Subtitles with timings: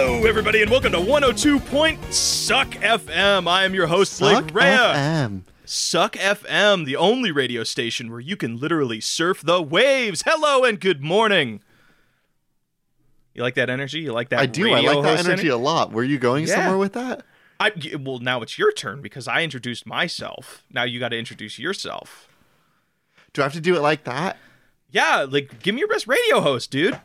[0.00, 3.48] Hello, everybody, and welcome to 102 Point Suck FM.
[3.48, 4.52] I am your host, Blake Suck.
[4.52, 5.42] FM.
[5.64, 10.22] Suck FM, the only radio station where you can literally surf the waves.
[10.24, 11.62] Hello and good morning.
[13.34, 13.98] You like that energy?
[13.98, 14.38] You like that?
[14.38, 14.72] I do.
[14.72, 15.90] I like that energy a lot.
[15.90, 16.54] Were you going Yeah.
[16.54, 17.24] somewhere with that?
[17.58, 20.62] I, well, now it's your turn because I introduced myself.
[20.70, 22.28] Now you got to introduce yourself.
[23.32, 24.36] Do I have to do it like that?
[24.92, 27.00] Yeah, like give me your best radio host, dude.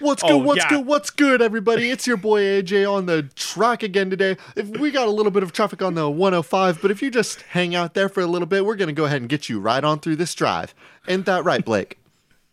[0.00, 0.44] What's Oh, good?
[0.46, 0.68] What's yeah.
[0.70, 0.86] good?
[0.86, 1.90] What's good, everybody?
[1.90, 4.36] It's your boy AJ on the track again today.
[4.56, 7.42] If we got a little bit of traffic on the 105, but if you just
[7.42, 9.84] hang out there for a little bit, we're gonna go ahead and get you right
[9.84, 10.74] on through this drive.
[11.06, 11.98] Ain't that right, Blake?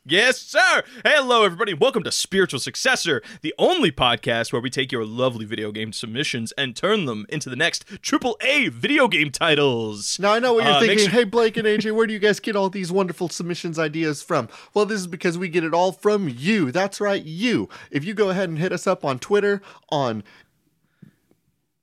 [0.09, 0.83] Yes, sir.
[1.03, 1.73] Hello, everybody.
[1.73, 6.53] Welcome to Spiritual Successor, the only podcast where we take your lovely video game submissions
[6.53, 10.17] and turn them into the next triple A video game titles.
[10.17, 10.99] Now I know what you're Uh, thinking.
[10.99, 14.23] sure- Hey, Blake and AJ, where do you guys get all these wonderful submissions ideas
[14.23, 14.47] from?
[14.73, 16.71] Well, this is because we get it all from you.
[16.71, 17.67] That's right, you.
[17.91, 20.23] If you go ahead and hit us up on Twitter, on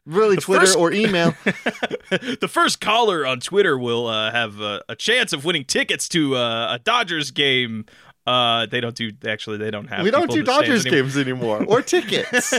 [0.07, 1.35] really Twitter first- or email,
[2.11, 6.37] the first caller on Twitter will uh, have uh, a chance of winning tickets to
[6.37, 7.85] uh, a Dodgers game.
[8.27, 9.13] Uh, they don't do.
[9.27, 10.03] Actually, they don't have.
[10.03, 11.03] we don't do in the stands Dodgers anymore.
[11.03, 12.55] games anymore or tickets.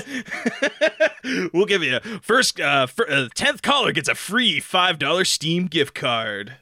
[1.54, 2.60] we'll give you a first.
[2.60, 6.58] Uh, uh, tenth caller gets a free five dollar Steam gift card.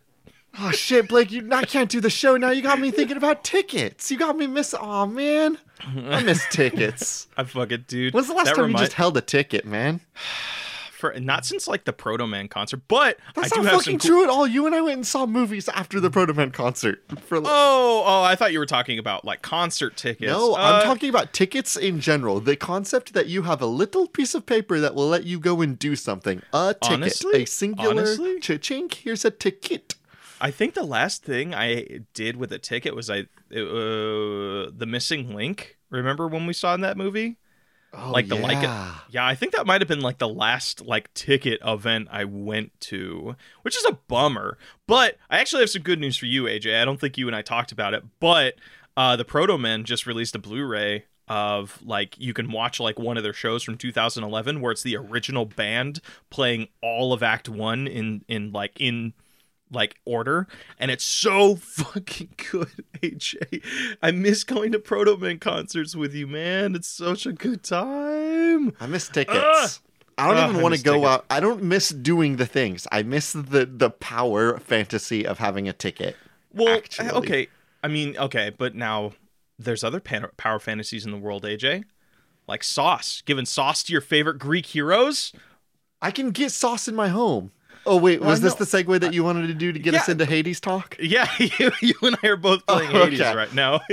[0.57, 2.51] oh shit, Blake, you I can't do the show now.
[2.51, 4.09] You got me thinking about tickets.
[4.09, 4.73] You got me miss.
[4.79, 7.27] Oh man, I miss tickets.
[7.37, 8.13] I fucking dude.
[8.13, 9.99] When's the last time you just held a ticket, man?
[11.03, 14.09] For not since like the Protomen concert, but That's I do not have fucking some.
[14.09, 14.47] Cool- true at all.
[14.47, 17.03] You and I went and saw movies after the Protomen concert.
[17.25, 20.31] For oh, oh, I thought you were talking about like concert tickets.
[20.31, 22.39] no, Uh, I'm talking about tickets in general.
[22.39, 25.59] The concept that you have a little piece of paper that will let you go
[25.59, 26.41] and do something.
[26.53, 27.43] A ticket, Honestly?
[27.43, 28.39] a singular Honestly?
[28.39, 28.93] cha-chink.
[28.93, 29.95] Here's a ticket.
[30.39, 33.19] I think the last thing I did with a ticket was I
[33.51, 35.77] uh, the missing link.
[35.89, 37.37] Remember when we saw in that movie?
[37.95, 38.95] Oh, Like the like it- yeah.
[39.09, 42.71] Yeah, I think that might have been like the last like ticket event I went
[42.81, 44.57] to, which is a bummer.
[44.87, 46.81] But I actually have some good news for you, AJ.
[46.81, 48.55] I don't think you and I talked about it, but
[48.97, 53.23] uh, the Protomen just released a Blu-ray of like you can watch like one of
[53.23, 58.25] their shows from 2011 where it's the original band playing all of Act One in
[58.27, 59.13] in like in
[59.73, 60.47] like order
[60.79, 63.63] and it's so fucking good aj
[64.01, 68.85] i miss going to Protomen concerts with you man it's such a good time I
[68.87, 69.37] miss tickets.
[69.41, 69.69] Ugh.
[70.17, 71.09] I don't Ugh, even want to go tickets.
[71.09, 71.25] out.
[71.31, 72.87] I don't miss doing the things.
[72.91, 76.15] I miss the the power fantasy of having a ticket.
[76.53, 77.07] well actually.
[77.07, 77.47] Eh, okay
[77.83, 79.13] i mean okay but now
[79.57, 81.83] there's other pan- power fantasies in the world aj
[82.47, 85.33] like sauce giving sauce to your favorite greek heroes
[86.01, 87.53] I can get sauce in my home.
[87.85, 89.93] Oh wait, was I this the segue that you uh, wanted to do to get
[89.93, 90.95] us into Hades talk?
[90.99, 93.35] yeah you, you and i are both oh, playing Oh, hades okay.
[93.35, 93.81] right now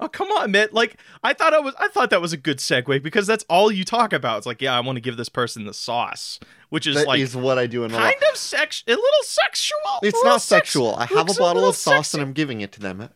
[0.00, 0.68] Oh come on, man!
[0.72, 3.70] Like I thought I was, I thought that was a good segue because that's all
[3.70, 4.38] you talk about.
[4.38, 7.36] It's like, yeah, I want to give this person the sauce, which is That is
[7.36, 9.78] like what I do in kind of sex, a little sexual.
[10.02, 10.96] It's little not sex- sexual.
[10.96, 12.18] I have a bottle little of sauce sexy.
[12.18, 13.10] and I'm giving it to them.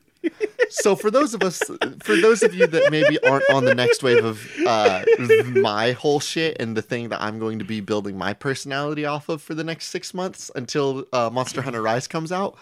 [0.69, 1.61] So for those of us,
[2.03, 5.05] for those of you that maybe aren't on the next wave of uh,
[5.49, 9.29] my whole shit and the thing that I'm going to be building my personality off
[9.29, 12.57] of for the next six months until uh, Monster Hunter Rise comes out,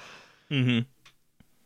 [0.50, 0.86] Mhm.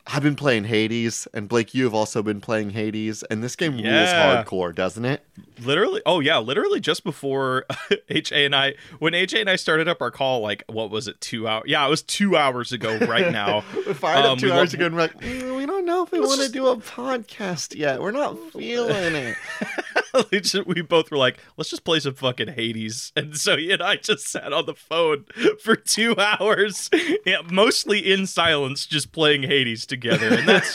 [0.09, 3.77] I've been playing Hades, and Blake, you have also been playing Hades, and this game
[3.77, 3.99] Yeah.
[3.99, 5.25] rules hardcore, doesn't it?
[5.65, 7.65] Literally, oh yeah, literally just before
[8.09, 11.21] HA and I, when HA and I started up our call, like what was it,
[11.21, 11.65] two hours?
[11.67, 13.65] Yeah, it was two hours ago right now.
[13.87, 16.13] We fired Um, up two hours ago and we're like, "Mm, we don't know if
[16.13, 18.01] we want to just- do a podcast yet.
[18.01, 19.37] We're not feeling it.
[20.67, 23.97] We both were like, let's just play some fucking Hades, and so he and I
[23.97, 25.25] just sat on the phone
[25.61, 26.91] for two hours,
[27.25, 30.75] yeah, mostly in silence, just playing Hades together, and that's,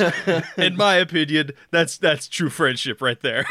[0.58, 3.46] in my opinion, that's that's true friendship right there.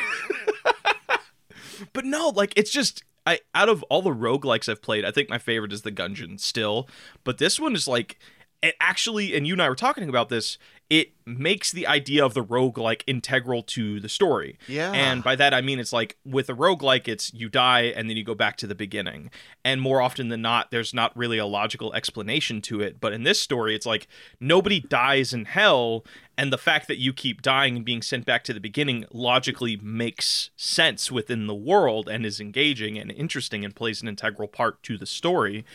[1.93, 5.29] but no, like it's just I out of all the roguelikes I've played, I think
[5.29, 6.89] my favorite is the Gungeon still.
[7.25, 8.19] But this one is like
[8.63, 10.59] it actually and you and I were talking about this,
[10.91, 14.59] it makes the idea of the roguelike integral to the story.
[14.67, 14.91] Yeah.
[14.93, 18.17] And by that I mean it's like with a roguelike it's you die and then
[18.17, 19.31] you go back to the beginning.
[19.65, 23.23] And more often than not there's not really a logical explanation to it, but in
[23.23, 24.09] this story it's like
[24.41, 26.05] nobody dies in hell
[26.41, 29.77] and the fact that you keep dying and being sent back to the beginning logically
[29.77, 34.83] makes sense within the world and is engaging and interesting and plays an integral part
[34.85, 35.67] to the story.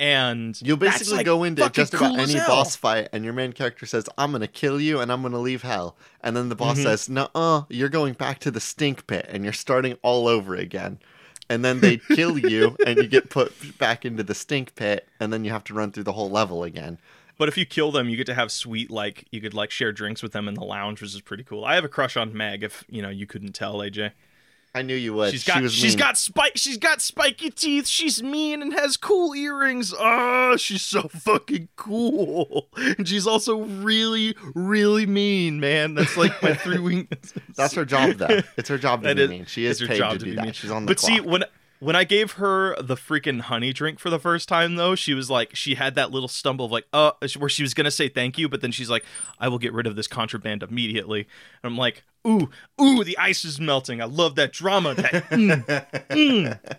[0.00, 3.52] And You'll basically like, go into just about cool any boss fight, and your main
[3.52, 6.78] character says, "I'm gonna kill you, and I'm gonna leave hell." And then the boss
[6.78, 6.82] Mhm.
[6.82, 10.54] says, "No, uh, you're going back to the stink pit, and you're starting all over
[10.54, 10.98] again."
[11.50, 15.32] And then they kill you, and you get put back into the stink pit, and
[15.32, 16.98] then you have to run through the whole level again.
[17.38, 19.92] But if you kill them, you get to have sweet like you could like share
[19.92, 21.64] drinks with them in the lounge, which is pretty cool.
[21.64, 22.64] I have a crush on Meg.
[22.64, 24.10] If you know you couldn't tell, AJ.
[24.74, 25.32] I knew you would.
[25.32, 25.98] She's She got was she's mean.
[25.98, 27.88] got spike she's got spiky teeth.
[27.88, 29.92] She's mean and has cool earrings.
[29.98, 32.68] Oh, she's so fucking cool.
[32.76, 35.94] And she's also really really mean, man.
[35.94, 37.32] That's like my three weaknesses.
[37.56, 38.40] That's her job, though.
[38.56, 39.44] It's her job to That be is- mean.
[39.46, 40.44] She is paid job to to be that.
[40.44, 40.52] mean.
[40.52, 41.44] She's on the But see, when
[41.80, 45.30] when I gave her the freaking honey drink for the first time, though, she was
[45.30, 48.38] like, she had that little stumble of like, uh, where she was gonna say thank
[48.38, 49.04] you, but then she's like,
[49.38, 51.26] I will get rid of this contraband immediately.
[51.62, 54.00] And I'm like, ooh, ooh, the ice is melting.
[54.02, 54.94] I love that drama.
[54.94, 55.64] That, mm,
[56.08, 56.58] mm.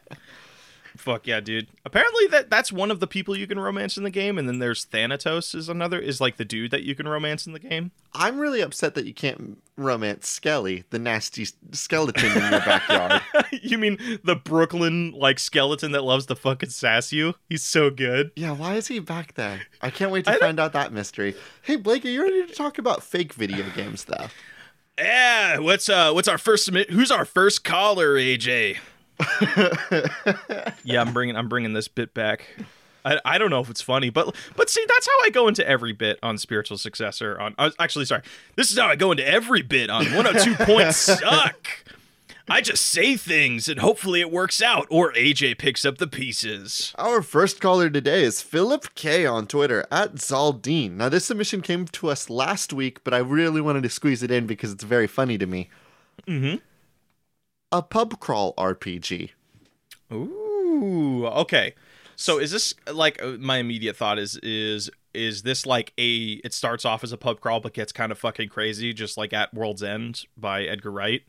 [0.99, 1.69] Fuck yeah, dude.
[1.85, 4.59] Apparently that that's one of the people you can romance in the game, and then
[4.59, 7.91] there's Thanatos is another is like the dude that you can romance in the game.
[8.13, 13.21] I'm really upset that you can't romance Skelly, the nasty skeleton in your backyard.
[13.61, 17.35] you mean the Brooklyn like skeleton that loves to fucking sass you?
[17.47, 18.31] He's so good.
[18.35, 19.61] Yeah, why is he back there?
[19.81, 21.33] I can't wait to find out that mystery.
[21.61, 24.27] Hey, Blake, are you ready to talk about fake video games, though?
[24.97, 26.69] Yeah, what's uh what's our first?
[26.69, 28.79] Who's our first caller, AJ?
[30.83, 32.47] yeah, I'm bringing I'm bringing this bit back.
[33.05, 35.67] I, I don't know if it's funny, but but see that's how I go into
[35.67, 37.39] every bit on spiritual successor.
[37.39, 38.23] On uh, actually, sorry,
[38.55, 41.67] this is how I go into every bit on 102 points suck.
[42.51, 46.93] I just say things and hopefully it works out, or AJ picks up the pieces.
[46.97, 50.93] Our first caller today is Philip K on Twitter at Zaldine.
[50.93, 54.31] Now, this submission came to us last week, but I really wanted to squeeze it
[54.31, 55.69] in because it's very funny to me.
[56.27, 56.57] Mm-hmm.
[57.71, 59.31] A pub crawl RPG.
[60.11, 61.75] Ooh, okay.
[62.15, 66.53] So is this like uh, my immediate thought is is is this like a it
[66.53, 69.53] starts off as a pub crawl but gets kind of fucking crazy just like at
[69.53, 71.21] World's End by Edgar Wright?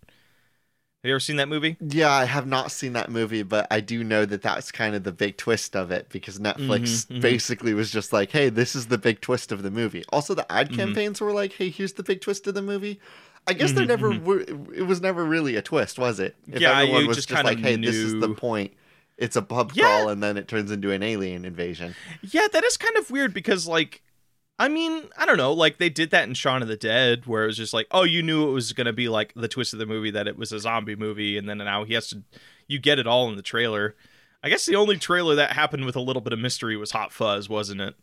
[1.03, 1.77] Have you ever seen that movie?
[1.81, 5.03] Yeah, I have not seen that movie, but I do know that that's kind of
[5.03, 7.21] the big twist of it because Netflix Mhm, mhm.
[7.23, 10.05] basically was just like, hey, this is the big twist of the movie.
[10.11, 10.77] Also, the ad Mhm.
[10.77, 13.01] campaigns were like, hey, here's the big twist of the movie.
[13.47, 14.25] I guess there Mhm, never mhm.
[14.25, 14.41] were,
[14.75, 16.37] it was never really a twist, was it?
[16.47, 18.73] If Yeah, everyone you was just just, like, hey, this is the point.
[19.19, 19.85] It's a pub Yeah.
[19.85, 21.95] crawl, and then it turns into an alien invasion.
[22.23, 24.03] Yeah, that is kind of weird because like
[24.59, 27.45] I mean, I don't know, like they did that in Shaun of the Dead where
[27.45, 29.73] it was just like, oh, you knew it was going to be like the twist
[29.73, 32.23] of the movie that it was a zombie movie and then now he has to
[32.69, 33.97] you get it all in the trailer.
[34.43, 37.11] I guess the only trailer that happened with a little bit of mystery was Hot
[37.13, 37.95] Fuzz, wasn't it?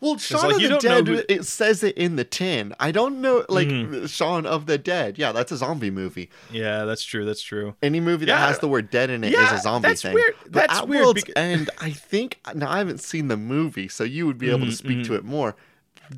[0.00, 2.74] Well, Shaun like, of the Dead, who- it says it in the tin.
[2.80, 4.08] I don't know, like, Mhm.
[4.08, 5.18] Shaun of the Dead.
[5.18, 6.30] Yeah, that's a zombie movie.
[6.50, 7.26] Yeah, that's true.
[7.26, 7.74] That's true.
[7.82, 10.14] Any movie that has the word dead in it is Yeah, a zombie that's thing.
[10.14, 10.34] weird.
[10.44, 13.88] But That's at weird World's becau- End, I think now I haven't seen the movie,
[13.88, 15.16] so you would be able to Mhm, speak to mhm.
[15.16, 15.54] it more.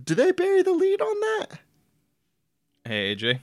[0.05, 1.58] Do they bury the lead on that?
[2.85, 3.40] Hey, AJ.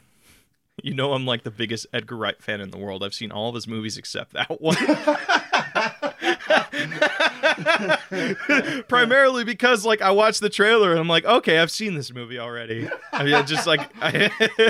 [0.82, 3.04] You know I'm like the biggest Edgar Wright fan in the world.
[3.04, 4.78] I've seen all of his movies except that one.
[8.88, 12.40] Primarily because like I watched the trailer and I'm like, okay, I've seen this movie
[12.40, 12.90] already.
[13.14, 14.30] i mean just like I,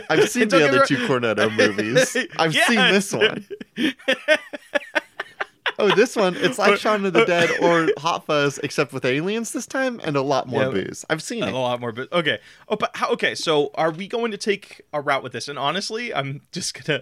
[0.09, 2.15] i've seen the other two Cornetto movies.
[2.38, 3.45] I've seen this one.
[5.81, 9.53] Oh, this one, it's like Shaun of the Dead or Hot Fuzz, except with aliens
[9.53, 10.69] this time and a lot more Yeah.
[10.71, 11.05] booze.
[11.09, 14.31] I've seen a lot more but okay oh but how okay so are we going
[14.31, 17.01] to take a route with this and honestly i'm just gonna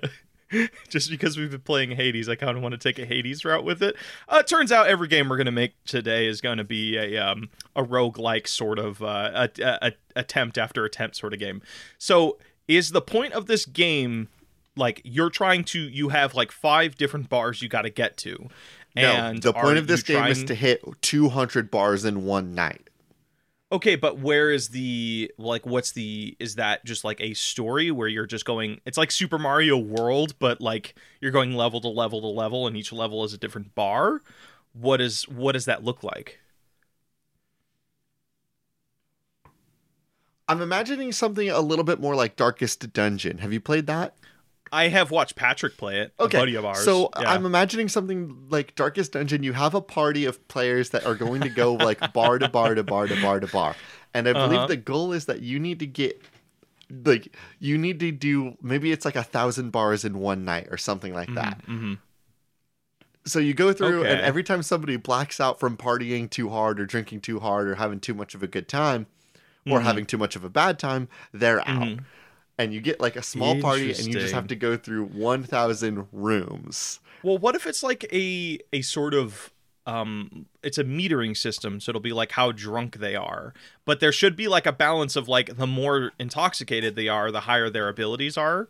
[0.90, 3.64] just because we've been playing hades i kind of want to take a hades route
[3.64, 3.96] with it
[4.30, 7.84] uh turns out every game we're gonna make today is gonna be a um a
[7.84, 11.62] rogue-like sort of uh a, a, a attempt after attempt sort of game
[11.98, 12.38] so
[12.68, 14.28] is the point of this game
[14.76, 18.48] like you're trying to you have like five different bars you got to get to
[18.96, 22.90] No, and the point of this game is to hit 200 bars in one night.
[23.70, 28.08] Okay, but where is the like what's the is that just like a story where
[28.08, 32.22] you're just going it's like Super Mario World but like you're going level to level
[32.22, 34.22] to level and each level is a different bar?
[34.74, 36.40] What is what does that look like?
[40.48, 43.40] I'm imagining something a little bit more like Darkest Dungeon.
[43.40, 44.16] Have you played that?
[44.72, 46.84] I have watched Patrick play it, Okay, a buddy of ours.
[46.84, 47.32] So yeah.
[47.32, 49.44] I'm imagining something like Darkest Dungeon.
[49.44, 52.76] You have a party of players that are going to go like bar to bar
[52.76, 53.76] to bar to bar to bar,
[54.14, 54.68] and I believe Uh-huh.
[54.68, 56.22] the goal is that you need to get
[57.06, 60.78] like you need to do maybe it's like a thousand bars in one night or
[60.78, 61.62] something like that.
[61.66, 61.96] hmm
[63.26, 66.86] So you go through, and every time somebody blacks out from partying too hard or
[66.86, 69.08] drinking too hard or having too much of a good time
[69.70, 69.84] or Mhm.
[69.84, 72.00] having too much of a bad time, they're out.
[72.60, 76.08] And you get like a small party, and you just have to go through 1,000
[76.12, 77.00] rooms.
[77.24, 79.52] Well, what if it's like a a sort of
[79.86, 83.54] um it's a metering system so it'll be like how drunk they are.
[83.86, 87.42] But there should be like a balance of like the more intoxicated they are the
[87.42, 88.68] higher their abilities are.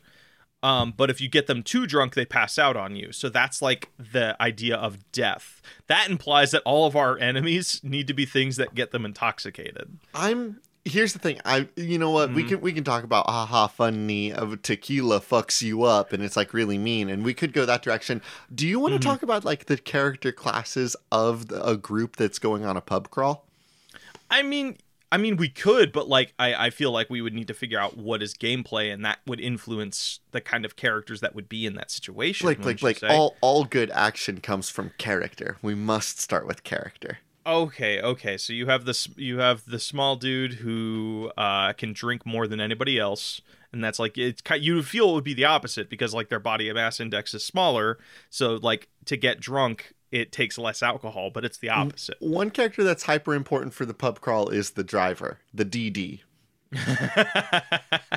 [0.62, 3.12] Um but if you get them too drunk they pass out on you.
[3.12, 5.62] So that's like the idea of death.
[5.88, 9.98] That implies that all of our enemies need to be things that get them intoxicated.
[10.14, 11.40] I'm here's the thing.
[11.46, 12.48] I you know what we Mhm.
[12.50, 16.54] can we can talk about haha funny of tequila fucks you up and it's like
[16.54, 18.22] really mean and we could go that direction.
[18.54, 19.04] Do you want to Mhm.
[19.04, 23.10] talk about like the character classes of the, a group that's going on a pub
[23.10, 23.46] crawl?
[24.30, 24.78] I mean,
[25.10, 27.80] I mean, we could, but like, I, I feel like we would need to figure
[27.80, 31.66] out what is gameplay, and that would influence the kind of characters that would be
[31.66, 32.46] in that situation.
[32.46, 33.08] Like like like say?
[33.08, 35.56] all all good action comes from character.
[35.62, 37.20] We must start with character.
[37.48, 38.38] Okay, okay.
[38.38, 42.60] So you have this, you have the small dude who uh, can drink more than
[42.60, 46.28] anybody else, and that's like it's you feel it would be the opposite because like
[46.28, 47.98] their body mass index is smaller,
[48.30, 52.16] so like to get drunk it takes less alcohol, but it's the opposite.
[52.20, 56.22] One character that's hyper important for the pub crawl is the driver, the DD.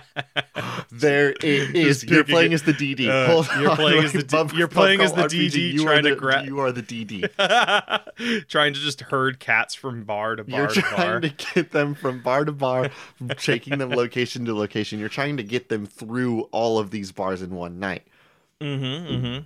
[0.92, 2.04] There it is.
[2.04, 2.56] You're playing it.
[2.56, 3.08] as the DD.
[3.08, 6.04] Uh, you're playing as the D- you're playing as the RPG, DD you are trying
[6.04, 8.46] to the- gra- You are the DD.
[8.48, 10.90] trying to just herd cats from bar to bar You're to bar.
[10.90, 12.90] trying to get them from bar to bar,
[13.36, 14.98] taking them location to location.
[14.98, 18.06] You're trying to get them through all of these bars in one night.
[18.60, 19.42] Mm-hmm, mm-hmm.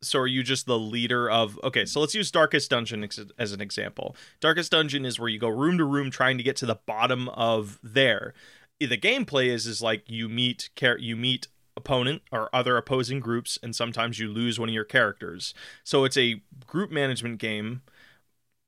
[0.00, 1.58] So are you just the leader of?
[1.64, 4.14] Okay, so let's use Darkest Dungeon ex- as an example.
[4.40, 7.28] Darkest Dungeon is where you go room to room trying to get to the bottom
[7.30, 8.32] of there.
[8.80, 13.74] The gameplay is is like you meet you meet opponent or other opposing groups, and
[13.74, 15.54] sometimes you lose one of your characters.
[15.84, 17.82] So it's a group management game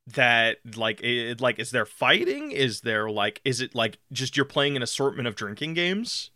[0.06, 2.52] that like it, like is there fighting?
[2.52, 6.30] Is there like is it like just you're playing an assortment of drinking games?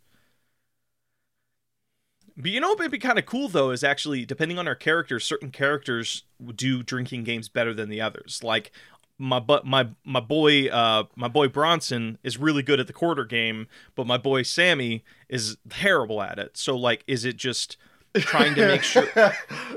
[2.37, 4.75] But you know what would be kind of cool though is actually depending on our
[4.75, 6.23] characters, certain characters
[6.55, 8.41] do drinking games better than the others.
[8.43, 8.71] Like
[9.17, 13.25] my but my my boy uh my boy Bronson is really good at the quarter
[13.25, 16.57] game, but my boy Sammy is terrible at it.
[16.57, 17.77] So like is it just
[18.15, 19.07] trying to make sure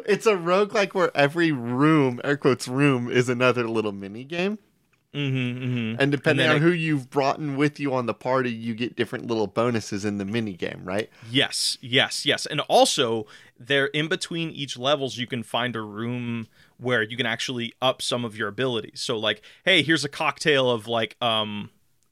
[0.07, 4.59] it's a roguelike where every room, air quotes room, is another little mini game.
[5.13, 6.01] mm-hmm, mm-hmm.
[6.01, 8.75] And depending then on it- who you've brought in with you on the party, you
[8.75, 11.11] get different little bonuses in the mini game, right?
[11.31, 12.47] Yes, yes, yes.
[12.47, 13.27] And also,
[13.59, 16.47] there in between each levels, you can find a room
[16.79, 19.01] where you can actually up some of your abilities.
[19.01, 21.71] So, like, hey, here's a cocktail of like, um,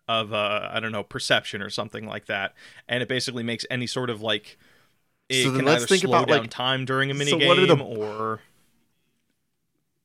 [0.08, 2.54] of uh, I don't know, perception or something like that,
[2.88, 4.58] and it basically makes any sort of like.
[5.28, 7.32] It So then can let's either think slow about, down like- time during a mini
[7.32, 8.40] so game, what are the- or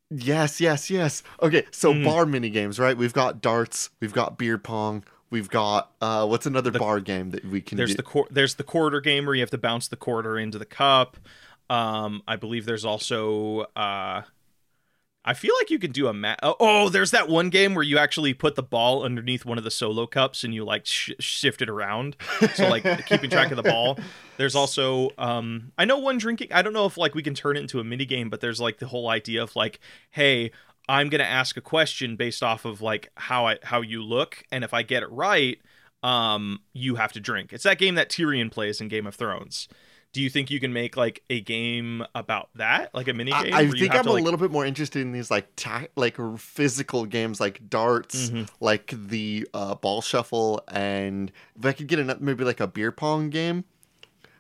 [0.10, 1.24] Yes, yes, yes.
[1.42, 2.04] Okay, so Mhm.
[2.04, 2.98] bar mini games, right?
[2.98, 7.30] We've got darts, we've got beer pong, we've got uh what's another The- bar game
[7.32, 8.02] that we can there's do?
[8.04, 11.18] the there's the quarter game where you have to bounce the quarter into the cup.
[11.70, 14.24] Um, I believe there's also uh,
[15.24, 17.84] I feel like you can do a ma- oh, oh, there's that one game where
[17.84, 21.12] you actually put the ball underneath one of the solo cups and you like sh-
[21.20, 22.16] shift it around.
[22.56, 24.00] So like keeping track of the ball.
[24.38, 26.48] There's also um, I know one drinking.
[26.52, 28.60] I don't know if like we can turn it into a mini game, but there's
[28.60, 29.80] like the whole idea of like,
[30.12, 30.52] hey.
[30.90, 34.64] I'm gonna ask a question based off of like how I how you look, and
[34.64, 35.60] if I get it right,
[36.04, 37.54] um, you have to drink.
[37.54, 39.68] It's that game that Tyrion plays in Game of Thrones.
[40.14, 43.54] Do you think you can make like a game about that, like a mini game?
[43.54, 45.88] I you think I'm to, like, a little bit more interested in these like ta-
[45.96, 48.50] like physical games like darts, Mhm.
[48.60, 52.92] like the uh, ball shuffle, and if I could get another maybe like a beer
[52.92, 53.64] pong game.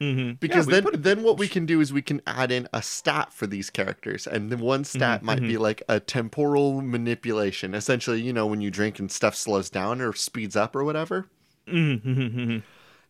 [0.02, 0.40] Mhm.
[0.40, 3.32] Because Yeah, then, then what we can do is we can add in a stat
[3.32, 7.74] for these characters, and then one stat Mhm, might be like a temporal manipulation.
[7.76, 11.28] Essentially, you know, when you drink and stuff slows down or speeds up or whatever.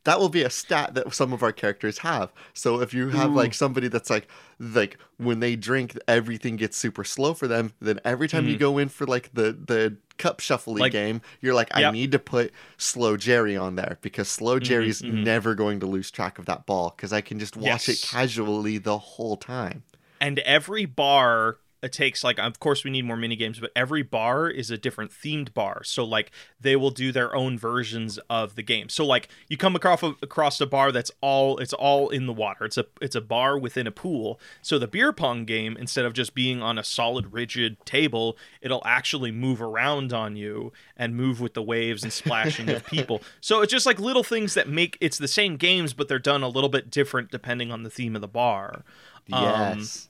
[0.04, 2.32] That will be a stat that some of our characters have.
[2.54, 4.28] So if you have like somebody that's like
[4.60, 7.74] like when they drink, everything gets super slow for them.
[7.80, 8.60] Then every time you Mhm.
[8.60, 11.94] go in for like the the cup shuffling Like- game, you're like, I Yep.
[11.94, 15.24] need to put slow Jerry on there because slow Jerry's mhm.
[15.24, 18.78] never going to lose track of that ball because I can just watch it casually
[18.80, 19.84] the whole time.
[20.20, 24.04] and every bar it takes like of course we need more mini games but every
[24.04, 25.84] bar is a different themed bar.
[25.84, 28.90] So like they will do their own versions of the game.
[28.90, 32.34] So like you come across a, across a bar that's all it's all in the
[32.34, 32.66] water.
[32.66, 34.40] It's a it's a bar within a pool.
[34.62, 38.84] So the beer pong game instead of just being on a solid rigid table it'll
[38.86, 43.22] actually move around on you and move with the waves and splashing of people.
[43.40, 46.44] So it's just like little things that make it's the same games but they're done
[46.44, 48.84] a little bit different depending on the theme of the bar.
[49.32, 50.10] Um, Yes.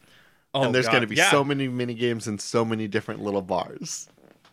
[0.53, 1.31] Oh, and there's going to be yeah.
[1.31, 4.09] so many mini games and so many different little bars.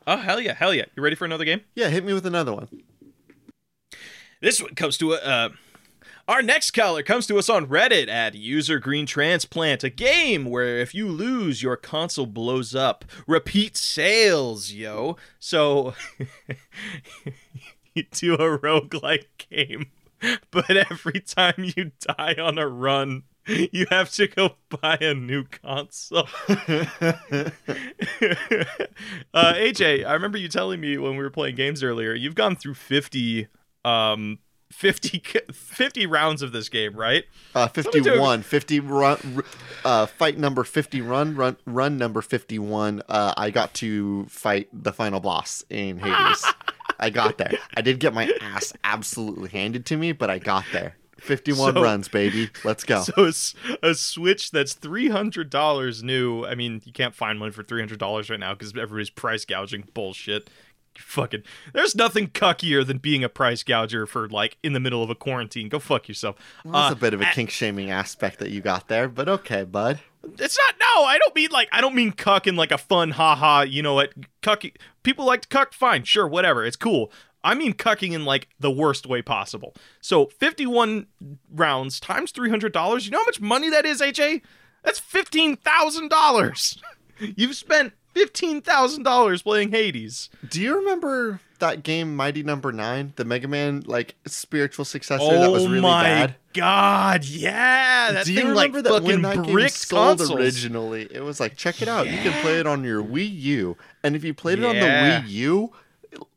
[0.06, 0.84] Oh hell yeah, hell yeah!
[0.96, 1.60] You ready for another game?
[1.74, 2.68] Yeah, hit me with another one.
[4.40, 5.16] This one comes to a.
[5.16, 5.48] Uh,
[6.28, 10.78] our next caller comes to us on Reddit at User Green Transplant, a game where
[10.78, 13.06] if you lose, your console blows up.
[13.26, 15.16] Repeat sales, yo.
[15.38, 15.94] So
[17.94, 19.90] you do a roguelike game,
[20.50, 23.22] but every time you die on a run,
[23.72, 26.28] you have to go buy a new console.
[26.48, 27.50] uh,
[29.34, 32.74] AJ, I remember you telling me when we were playing games earlier, you've gone through
[32.74, 33.48] 50
[33.84, 34.38] um
[34.70, 37.24] 50, 50 rounds of this game, right?
[37.54, 39.42] Uh, 51, 50 run,
[39.82, 43.02] uh, fight number 50 run, run, run number 51.
[43.08, 46.44] Uh, I got to fight the final boss in Hades.
[47.00, 47.52] I got there.
[47.78, 50.96] I did get my ass absolutely handed to me, but I got there.
[51.20, 52.50] 51 so, runs, baby.
[52.64, 53.04] Let's go.
[53.08, 53.24] So
[53.82, 56.44] a, a Switch that's $300 new.
[56.44, 60.50] I mean, you can't find one for $300 right now because everybody's price gouging bullshit
[60.98, 65.10] fucking there's nothing cuckier than being a price gouger for like in the middle of
[65.10, 68.38] a quarantine go fuck yourself well, that's uh, a bit of a kink shaming aspect
[68.38, 70.00] that you got there but okay bud
[70.38, 73.12] it's not no i don't mean like i don't mean cuck in like a fun
[73.12, 77.12] haha you know what cucky people like to cuck fine sure whatever it's cool
[77.48, 79.74] I mean cucking in like the worst way possible.
[80.02, 81.06] So 51
[81.50, 83.04] rounds times $300.
[83.06, 84.42] You know how much money that is, AJ?
[84.82, 86.78] That's $15,000.
[87.36, 90.28] You've spent fifteen thousand dollars playing Hades.
[90.48, 92.82] Do you remember that game Mighty Number no.
[92.82, 95.86] Nine, the Mega Man like spiritual successor oh that was oh really bad?
[95.86, 96.34] Oh my bad?
[96.52, 98.12] God, yeah.
[98.12, 100.40] That Do you thing, remember like, that when that game sold consoles.
[100.40, 101.08] originally?
[101.10, 102.16] It was like, check it out, yeah.
[102.16, 104.80] you can play it on your Wii U, and if you played it on the
[104.80, 105.72] Wii U,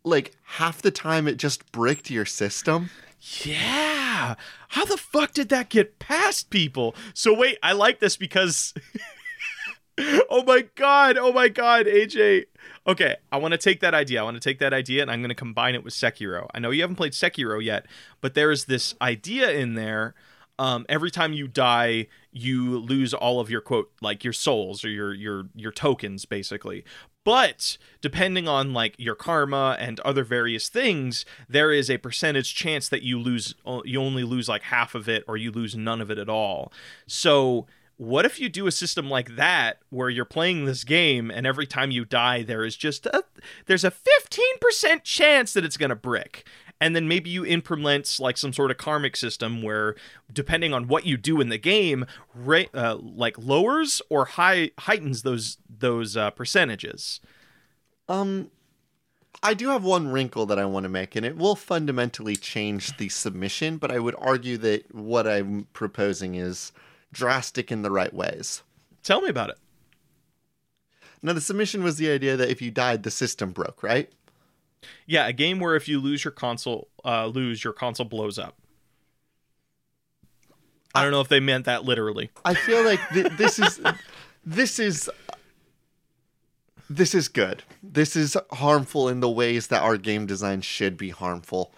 [0.03, 2.89] like half the time it just bricked your system.
[3.43, 4.35] Yeah.
[4.69, 6.95] How the fuck did that get past people?
[7.13, 8.73] So wait, I like this because
[10.29, 12.45] oh my god, oh my god, AJ.
[12.87, 14.21] Okay, I want to take that idea.
[14.21, 16.47] I want to take that idea and I'm going to combine it with Sekiro.
[16.53, 17.85] I know you haven't played Sekiro yet,
[18.21, 20.15] but there is this idea in there.
[20.57, 24.89] Um, every time you die, you lose all of your quote like your souls or
[24.89, 26.83] your your your tokens basically.
[27.23, 32.89] But depending on like your karma and other various things, there is a percentage chance
[32.89, 36.01] that you lose uh, you only lose like half of it or you lose none
[36.01, 36.71] of it at all.
[37.07, 41.45] So what if you do a system like that where you're playing this game and
[41.45, 43.23] every time you die there is just a
[43.67, 46.43] there's a 15% chance that it's going to brick
[46.81, 49.95] and then maybe you implement like some sort of karmic system where
[50.33, 55.21] depending on what you do in the game ra- uh, like lowers or high heightens
[55.21, 57.21] those those uh, percentages
[58.09, 58.49] um
[59.43, 62.97] I do have one wrinkle that I want to make, and it will fundamentally change
[62.97, 66.71] the submission, but I would argue that what I'm proposing is
[67.11, 68.61] drastic in the right ways.
[69.01, 69.57] Tell me about it.
[71.23, 74.11] Now, the submission was the idea that if you died, the system broke, right?
[75.05, 78.57] Yeah, a game where if you lose your console, uh, lose your console blows up.
[80.93, 82.31] I don't know if they meant that literally.
[82.43, 83.79] I feel like th- this is
[84.45, 85.09] this is
[86.89, 87.63] this is good.
[87.81, 91.73] This is harmful in the ways that our game design should be harmful.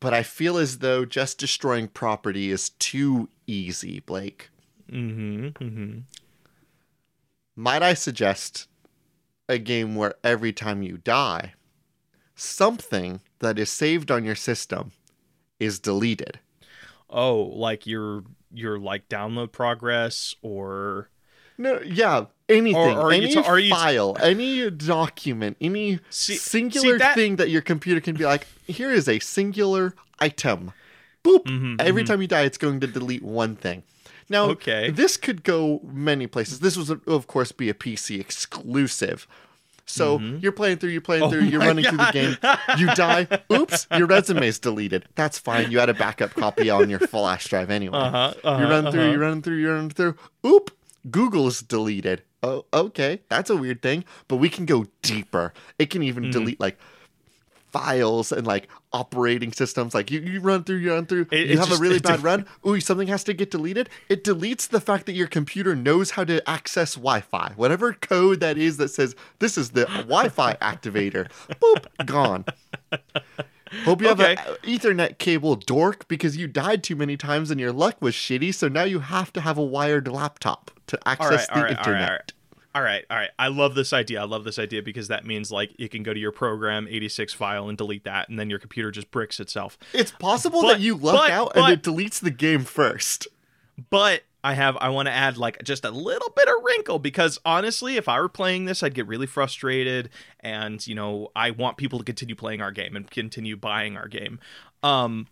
[0.00, 4.48] But I feel as though just destroying property is too easy, Blake.
[4.90, 5.46] Mm-hmm.
[5.62, 5.98] Mm-hmm.
[7.56, 8.68] Might I suggest
[9.48, 11.54] a game where every time you die,
[12.38, 14.92] something that is saved on your system
[15.58, 16.38] is deleted.
[17.10, 21.10] Oh, like your your like download progress or
[21.56, 27.16] no, yeah, anything, or, any t- file, t- any document, any see, singular see that...
[27.16, 30.72] thing that your computer can be like, here is a singular item
[31.24, 31.44] boop.
[31.44, 32.12] Mm-hmm, Every mm-hmm.
[32.12, 33.82] time you die, it's going to delete one thing.
[34.28, 34.90] Now, okay.
[34.90, 36.60] this could go many places.
[36.60, 39.26] This was, of course, be a PC exclusive.
[39.88, 40.38] So mm-hmm.
[40.38, 41.90] you're playing through, you're playing oh through, you're running God.
[41.90, 42.78] through the game.
[42.78, 43.26] You die.
[43.52, 45.06] Oops, your resume's deleted.
[45.14, 45.70] That's fine.
[45.70, 47.98] You had a backup copy on your flash drive anyway.
[47.98, 48.90] Uh-huh, uh-huh, you're running uh-huh.
[48.92, 50.16] through, you're running through, you're running through.
[50.46, 50.70] Oop,
[51.10, 52.22] Google's deleted.
[52.42, 53.20] Oh, okay.
[53.28, 54.04] That's a weird thing.
[54.28, 55.52] But we can go deeper.
[55.78, 56.32] It can even mm-hmm.
[56.32, 56.78] delete like
[57.70, 59.94] files and like operating systems.
[59.94, 62.22] Like you, you run through, you run through, it, you have just, a really bad
[62.22, 62.46] run.
[62.66, 63.88] Ooh, something has to get deleted.
[64.08, 67.52] It deletes the fact that your computer knows how to access Wi-Fi.
[67.56, 71.28] Whatever code that is that says this is the Wi-Fi activator.
[71.60, 72.44] Boop, gone.
[73.84, 74.36] Hope you okay.
[74.36, 78.14] have an Ethernet cable, dork, because you died too many times and your luck was
[78.14, 78.54] shitty.
[78.54, 82.32] So now you have to have a wired laptop to access right, the right, internet
[82.74, 83.30] all right, all right.
[83.38, 84.20] I love this idea.
[84.20, 87.32] I love this idea because that means like you can go to your program 86
[87.32, 89.78] file and delete that, and then your computer just bricks itself.
[89.92, 93.26] It's possible but, that you luck but, out but, and it deletes the game first.
[93.90, 97.38] But I have I want to add like just a little bit of wrinkle because
[97.44, 101.78] honestly, if I were playing this, I'd get really frustrated, and you know I want
[101.78, 104.38] people to continue playing our game and continue buying our game.
[104.82, 105.26] Um,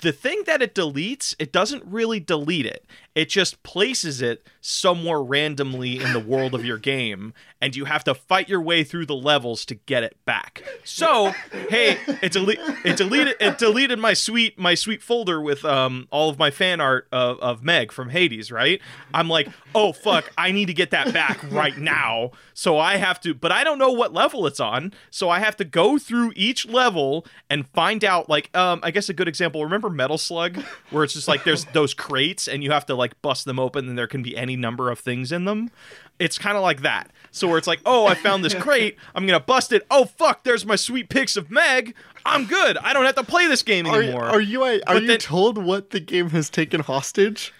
[0.00, 2.84] the thing that it deletes, it doesn't really delete it.
[3.14, 8.04] It just places it somewhere randomly in the world of your game, and you have
[8.04, 10.62] to fight your way through the levels to get it back.
[10.84, 11.34] So,
[11.68, 16.30] hey, it, dele- it deleted it deleted my sweet my sweet folder with um all
[16.30, 18.80] of my fan art of, of Meg from Hades, right?
[19.12, 22.30] I'm like, oh fuck, I need to get that back right now.
[22.54, 25.56] So I have to, but I don't know what level it's on, so I have
[25.56, 28.28] to go through each level and find out.
[28.28, 29.64] Like, um, I guess a good example.
[29.64, 30.56] Remember Metal Slug,
[30.90, 33.88] where it's just like there's those crates and you have to like bust them open
[33.88, 35.70] and there can be any number of things in them.
[36.18, 37.10] It's kind of like that.
[37.30, 38.96] So where it's like, oh, I found this crate.
[39.14, 39.86] I'm gonna bust it.
[39.90, 41.94] Oh fuck, there's my sweet pics of Meg.
[42.26, 42.76] I'm good.
[42.78, 44.24] I don't have to play this game anymore.
[44.24, 47.52] are you are But you then- told what the game has taken hostage?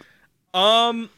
[0.54, 1.10] um,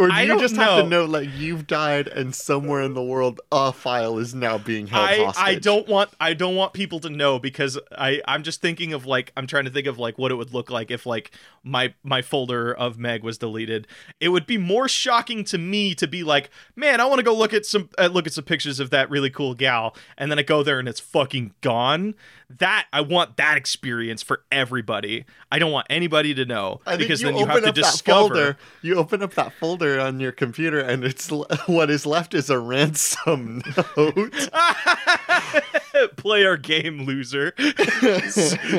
[0.00, 1.06] Or do I you just have to know.
[1.06, 5.08] know like you've died and somewhere in the world a file is now being held
[5.08, 5.44] I, hostage?
[5.44, 9.06] I don't want I don't want people to know because I I'm just thinking of
[9.06, 11.32] like I'm trying to think of like what it would look like if like
[11.64, 13.88] my my folder of Meg was deleted.
[14.20, 17.34] It would be more shocking to me to be like, man, I want to go
[17.34, 20.38] look at some uh, look at some pictures of that really cool gal, and then
[20.38, 22.14] I go there and it's fucking gone.
[22.56, 25.26] That I want that experience for everybody.
[25.52, 27.74] I don't want anybody to know I because you then you have to up that
[27.74, 28.28] discover.
[28.28, 28.58] folder.
[28.80, 31.28] You open up that folder on your computer, and it's
[31.66, 33.62] what is left is a ransom
[33.96, 34.48] note.
[36.16, 37.52] Play our game, loser.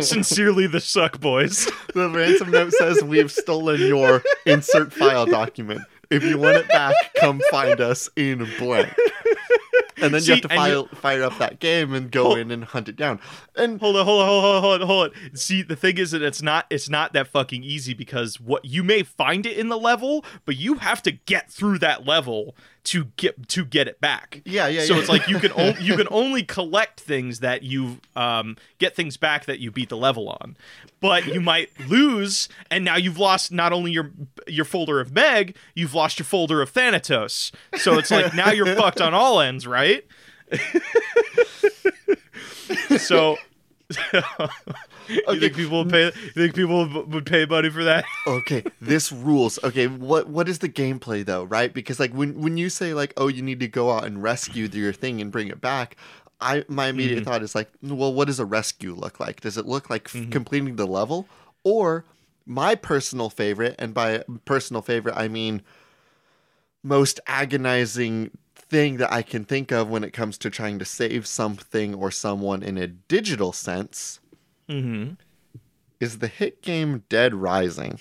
[0.01, 1.69] Sincerely, the Suck Boys.
[1.93, 5.81] the ransom note says, "We've stolen your insert file document.
[6.09, 8.91] If you want it back, come find us in blank."
[10.01, 12.51] And then See, you have to file, fire up that game and go Hold- in
[12.51, 13.19] and hunt it down.
[13.55, 15.35] And Hold on, hold on, hold on, hold on, hold on.
[15.35, 18.83] See, the thing is that it's not it's not that fucking easy because what you
[18.83, 23.05] may find it in the level, but you have to get through that level to
[23.17, 24.41] get to get it back.
[24.45, 24.99] yeah, yeah, so yeah.
[24.99, 29.17] it's like you can only you can only collect things that you um, get things
[29.17, 30.57] back that you beat the level on,
[30.99, 34.11] but you might lose, and now you've lost not only your
[34.47, 37.51] your folder of Meg, you've lost your folder of Thanatos.
[37.77, 40.05] So it's like now you're fucked on all ends, right?
[42.97, 43.37] so.
[45.09, 46.05] You think people would pay?
[46.05, 48.05] You think people would- would pay money for that?
[48.27, 49.57] okay, this rules.
[49.63, 51.73] Okay, what what is the gameplay though, right?
[51.73, 54.69] Because like when when you say like, oh, you need to go out and rescue
[54.71, 55.95] your thing and bring it back,
[56.39, 57.25] I my immediate mm-hmm.
[57.25, 59.41] thought is like, well, what does a rescue look like?
[59.41, 60.29] Does it look like f- mm-hmm.
[60.29, 61.27] completing the level,
[61.63, 62.05] or
[62.45, 65.63] my personal favorite, and by personal favorite I mean
[66.83, 68.31] most agonizing
[68.69, 72.11] thing that I can think of when it comes to trying to save something or
[72.11, 74.19] someone in a digital sense
[74.69, 75.13] Mm-hmm.
[75.99, 77.99] is the hit game Dead Rising.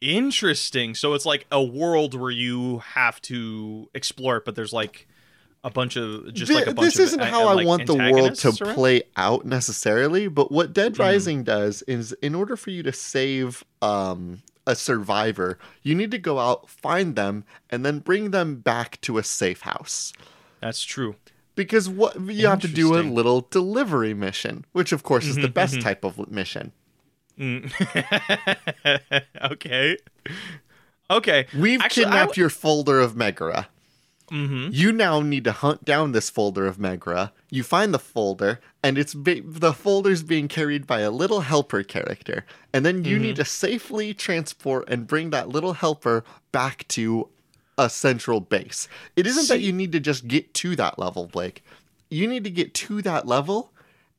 [0.00, 0.94] Interesting.
[0.94, 5.06] So it's like a world where you have to explore it, but there's like
[5.62, 7.86] a bunch of just Thi- like a bunch this isn't uh, how I like, want
[7.86, 8.74] the world to around?
[8.74, 10.98] play out necessarily, but what Dead Mhm.
[10.98, 16.18] Rising does is in order for you to save um, a survivor, you need to
[16.18, 20.12] go out, find them, and then bring them back to a safe house.
[20.60, 21.16] That's true.
[21.54, 25.48] Because what you have to do a little delivery mission, which of course is the
[25.48, 25.82] Mhm, best mhm.
[25.82, 26.72] type of mission.
[27.38, 27.70] Mm.
[29.52, 29.96] okay.
[31.10, 31.46] Okay.
[31.56, 33.68] We've Actually, kidnapped your folder of Megara.
[34.32, 34.68] Mm-hmm.
[34.72, 37.32] You now need to hunt down this folder of Megara.
[37.50, 41.82] You find the folder, and it's be- the folder's being carried by a little helper
[41.82, 42.46] character.
[42.72, 47.28] And then you need to safely transport and bring that little helper back to
[47.76, 48.88] a central base.
[49.16, 51.62] It isn't that you need to just get to that level, Blake.
[52.10, 53.72] You need to get to that level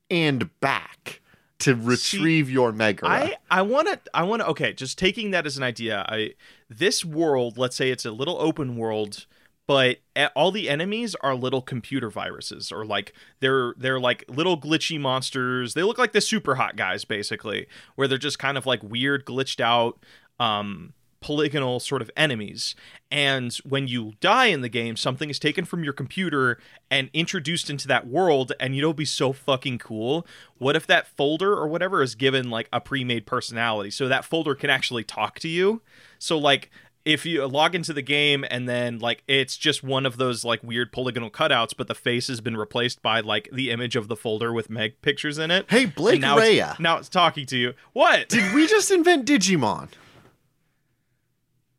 [0.10, 1.22] and back
[1.60, 3.10] to retrieve your Megara.
[3.10, 6.06] I I want to I want to okay, just taking that as an idea.
[6.08, 6.34] I
[6.70, 9.26] this world, let's say it's a little open world,
[9.66, 10.00] but
[10.36, 15.74] all the enemies are little computer viruses or like they're they're like little glitchy monsters.
[15.74, 19.26] They look like the super hot guys basically, where they're just kind of like weird
[19.26, 20.04] glitched out
[20.40, 22.76] um polygonal sort of enemies.
[23.10, 26.60] And when you die in the game, something is taken from your computer
[26.92, 30.28] and introduced into that world, and you know, be so fucking cool.
[30.58, 34.56] What if that folder or whatever is given like a pre-made personality, so that folder
[34.56, 35.82] can actually talk to you?
[36.20, 36.70] So like.
[37.06, 40.64] If you log into the game and then like it's just one of those like
[40.64, 44.16] weird polygonal cutouts, but the face has been replaced by like the image of the
[44.16, 45.66] folder with Meg pictures in it.
[45.70, 47.74] hey, and Blake now Rhea, it's, now it's talking to you.
[47.92, 48.30] What?
[48.30, 49.90] did we just invent Digimon?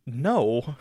[0.07, 0.77] no.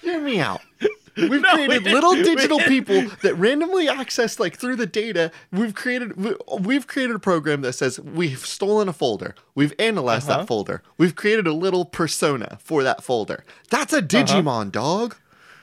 [0.00, 0.60] Hear me out.
[1.30, 5.30] We've No, created we- little digital people that randomly access like through the data.
[5.52, 9.34] We've created we- we've created a program that says we've stolen a folder.
[9.54, 10.40] We've analyzed Uh-huh.
[10.40, 10.82] that folder.
[10.96, 13.44] We've created a little persona for that folder.
[13.70, 14.02] That's Uh-huh.
[14.04, 15.16] a Digimon dog.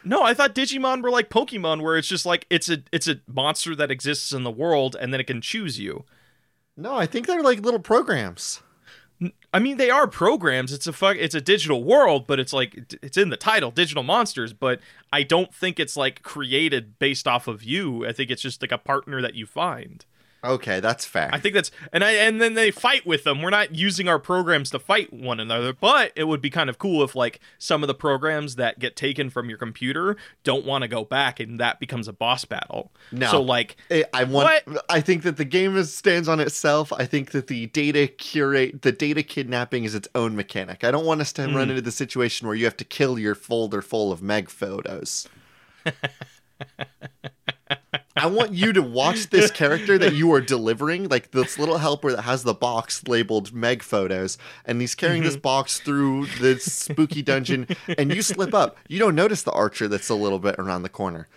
[0.03, 3.21] No, I thought Digimon were like Pokemon, where it's just like it's a it's a
[3.27, 6.05] monster that exists in the world, and then it can choose you.
[6.77, 8.61] No, I think they're like little programs.
[9.53, 10.73] I mean, they are programs.
[10.73, 11.15] It's a fuck.
[11.17, 14.51] It's a digital world, but it's like it's in the title, digital monsters.
[14.51, 14.79] But
[15.13, 18.05] I don't think it's like created based off of you.
[18.05, 20.05] I think it's just like a partner that you find.
[20.45, 21.29] Okay, that's fair.
[21.33, 23.41] I think that's and I and then they fight with them.
[23.41, 26.77] We're not using our programs to fight one another, but it would be kind of
[26.77, 30.83] cool if like some of the programs that get taken from your computer don't want
[30.83, 32.91] to go back and that becomes a boss battle.
[33.11, 33.31] No.
[33.31, 34.63] So like I- I want.
[34.89, 36.93] I think that the game is, stands on itself.
[36.93, 40.83] I think that the data curate, the data kidnapping is its own mechanic.
[40.83, 41.55] I don't want us to hmm.
[41.55, 45.27] run into the situation where you have to kill your folder full of Meg photos.
[48.17, 52.11] I want you to watch this character that you are delivering, like this little helper
[52.11, 55.41] that has the box labeled Meg photos, and he's carrying this mm-hmm.
[55.41, 58.77] box through the spooky dungeon, and you slip up.
[58.87, 61.27] You don't notice the archer that's a little bit around the corner.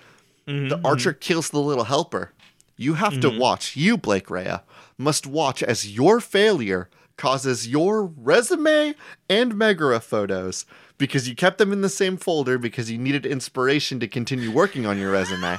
[0.46, 0.86] The mm-hmm.
[0.86, 2.32] archer kills the little helper.
[2.76, 3.40] You have to mm-hmm.
[3.40, 4.62] watch, you, Blake Rhea,
[4.96, 8.94] must watch as your failure causes your resume
[9.28, 10.64] and Megara photos
[10.96, 14.86] because you kept them in the same folder because you needed inspiration to continue working
[14.86, 15.58] on your resume.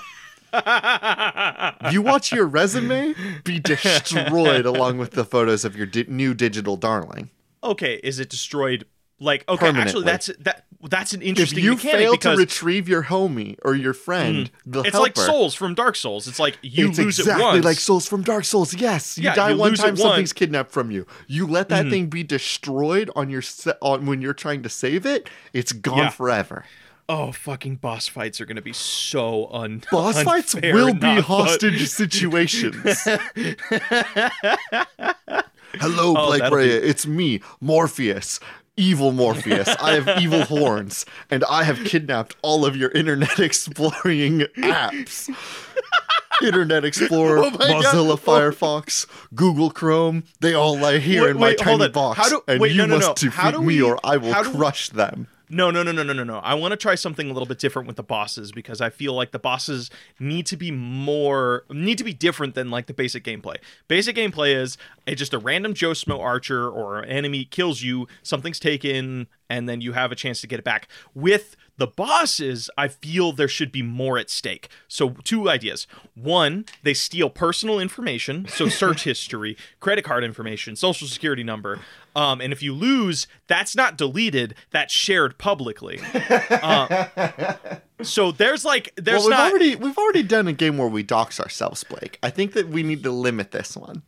[1.92, 6.76] you watch your resume be destroyed along with the photos of your di- new digital
[6.78, 7.30] darling.
[7.64, 8.86] okay, is it destroyed?
[9.22, 13.04] Like okay, actually that's that that's an If interesting you mechanic fail to retrieve your
[13.04, 16.26] homie or your friend, the it's helper, like Souls from Dark Souls.
[16.26, 17.66] It's like you it's lose exactly it once.
[17.66, 18.74] like Souls from Dark Souls.
[18.74, 20.30] Yes, you Yeah, die you one time, something's once.
[20.30, 20.38] Mm-hmm.
[20.38, 21.06] kidnapped from you.
[21.28, 25.06] You let that thing be destroyed on your se- on when you're trying to save
[25.06, 25.30] it.
[25.52, 26.10] It's gone Yeah.
[26.12, 26.64] forever.
[27.10, 29.82] Oh, fucking boss fights are gonna be so un.
[29.92, 32.76] Boss fights unfair will be not hostage situations.
[35.74, 38.40] Hello, Oh, Blake that'll be- It's me, Morpheus.
[38.78, 39.68] Evil Morpheus.
[39.82, 45.30] I have evil horns, and I have kidnapped all of your internet exploring apps.
[46.42, 47.84] Internet Explorer, Oh my God.
[47.84, 52.30] Mozilla Firefox, Google Chrome, they all lie here Wait, in my wait, tiny box.
[52.30, 53.30] Do- and wait, you no, no, must no.
[53.30, 55.28] defeat do me or I will crush them.
[55.52, 56.38] No, no, no, no, no, no, no.
[56.40, 59.14] I want to try something a little bit different with the bosses because I feel
[59.14, 63.24] like the bosses need to be more need to be different than like the basic
[63.24, 63.56] gameplay.
[63.88, 64.78] Basic gameplay is
[65.18, 69.94] just a random Joe Smo archer or enemy kills you, something's taken, and then you
[69.94, 70.88] have a chance to get it back.
[71.16, 74.70] With the bosses, I feel there should be more at stake.
[74.88, 75.88] So, two ideas.
[76.14, 81.80] One, they steal personal information, so search history, credit card information, social security number.
[82.20, 86.02] Um, and if you lose, that's not deleted, that's shared publicly.
[86.52, 87.56] Uh,
[88.02, 91.02] so there's like there's well, we've not already we've already done a game where we
[91.02, 92.20] dox ourselves, Blake.
[92.22, 94.04] I think that we need to limit this one.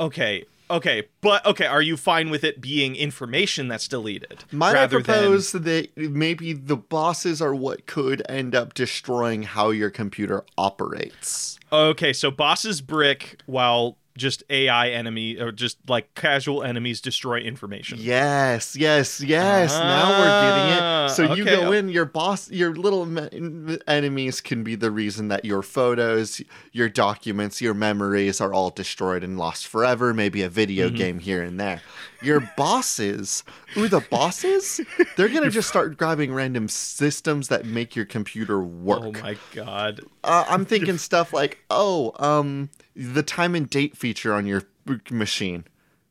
[0.00, 4.42] okay, okay, but okay, are you fine with it being information that's deleted?
[4.50, 9.44] Might I rather than- propose that maybe the bosses are what could end up destroying
[9.44, 11.58] how your computer operates?
[11.72, 17.98] Okay, so bosses brick while just AI enemy or just like casual enemies destroy information.
[18.00, 19.72] Yes, yes, yes.
[19.72, 21.10] now we're getting Ah, it.
[21.10, 21.56] So you okay.
[21.56, 26.40] go in, your boss, your little me- enemies can be the reason that your photos,
[26.72, 30.14] your documents, your memories are all destroyed and lost forever.
[30.14, 30.96] Maybe a video Mm-hmm.
[30.96, 31.82] game here and there.
[32.22, 33.42] Your bosses,
[33.76, 34.80] ooh, the bosses,
[35.16, 39.18] they're gonna just start grabbing random systems that make your computer work.
[39.18, 40.00] Oh my god.
[40.22, 44.62] Uh, I'm thinking stuff like, oh, um, the time and date feature on your
[45.10, 45.64] machine.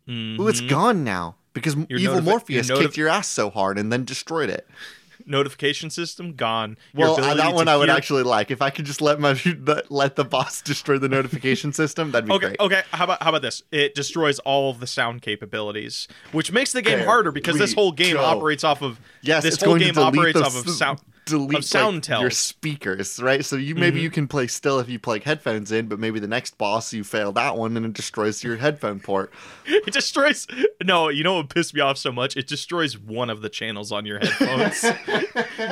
[0.09, 1.85] Ooh, it's gone now because Mm-hmm.
[1.89, 4.67] Your evil notifi- Morpheus your notif- kicked your ass so hard and then destroyed it.
[5.25, 6.77] Notification system gone.
[6.93, 8.51] Your Well, uh, that one I would hear- actually like.
[8.51, 12.27] If I could just let my the, let the boss destroy the notification system, that'd
[12.27, 12.59] be Okay, great.
[12.59, 12.81] okay.
[12.91, 13.61] How about how about this?
[13.71, 17.73] It destroys all of the sound capabilities, which makes the game There harder because this
[17.73, 18.23] whole game go.
[18.23, 22.03] operates off of Yes, this whole game operates off of sound delete of sound like,
[22.03, 22.21] tells.
[22.21, 23.43] your speakers, right?
[23.45, 24.03] So you maybe Mhm.
[24.03, 27.03] you can play still if you plug headphones in, but maybe the next boss you
[27.03, 29.31] fail that one and it destroys your headphone port.
[29.65, 30.45] It destroys.
[30.83, 32.35] No, you know what pissed me off so much?
[32.35, 34.83] It destroys one of the channels on your headphones.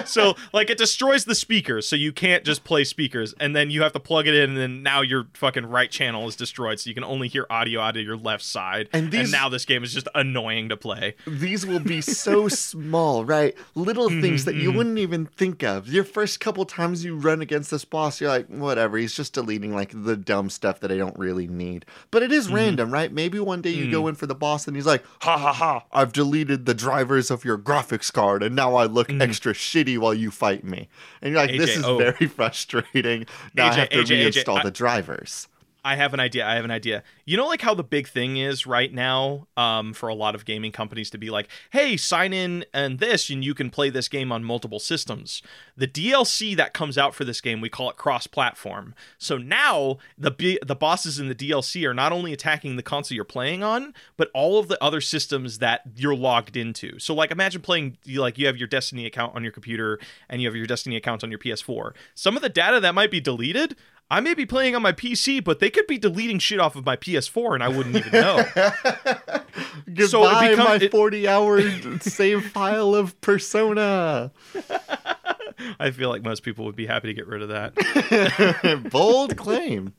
[0.10, 3.82] so, like, it destroys the speakers, so you can't just play speakers, and then you
[3.82, 6.90] have to plug it in, and then now your fucking right channel is destroyed, so
[6.90, 8.88] you can only hear audio out of your left side.
[8.94, 11.16] And these- now this game is just annoying to play.
[11.28, 13.56] These will be so small, right?
[13.76, 15.88] Little things that you wouldn't even think of.
[15.88, 19.74] Your first couple times you run against this boss, you're like, whatever, he's just deleting
[19.74, 21.86] like the dumb stuff that I don't really need.
[22.12, 22.56] But it is mm-hmm.
[22.56, 23.12] random, right?
[23.12, 24.10] Maybe one day you go mm.
[24.10, 27.44] in for the boss and he's like, ha ha ha, I've deleted the drivers of
[27.44, 29.20] your graphics card and now I look mm.
[29.20, 30.90] extra shitty while you fight me.
[31.22, 31.98] And you're like, this is oh.
[31.98, 33.26] very frustrating.
[33.56, 35.48] Now I have to AJ, AJ, reinstall the drivers.
[35.84, 36.46] I have an idea.
[36.46, 37.04] I have an idea.
[37.26, 40.46] You know, like how the big thing is right now um, for a lot of
[40.46, 44.08] gaming companies to be like, hey, sign in and this, and you can play this
[44.08, 45.42] game on multiple systems.
[45.76, 48.94] The DLC that comes out for this game, we call it cross platform.
[49.18, 53.16] So now the, B- the bosses in the DLC are not only attacking the console
[53.16, 57.00] you're playing on, but all of the other systems that you're logged into.
[57.00, 60.48] So, like, imagine playing, like, you have your Destiny account on your computer and you
[60.48, 61.94] have your Destiny account on your PS4.
[62.14, 63.76] Some of the data that might be deleted
[64.12, 66.86] I may be playing on my PC, but they could be deleting shit off of
[66.86, 68.44] my PS4 and I wouldn't even know.
[68.56, 71.62] Goodbye, So it my it- 40 hour
[72.02, 74.32] save file of Persona.
[75.80, 78.90] I feel like most people would be happy to get rid of that.
[78.92, 79.94] Bold claim.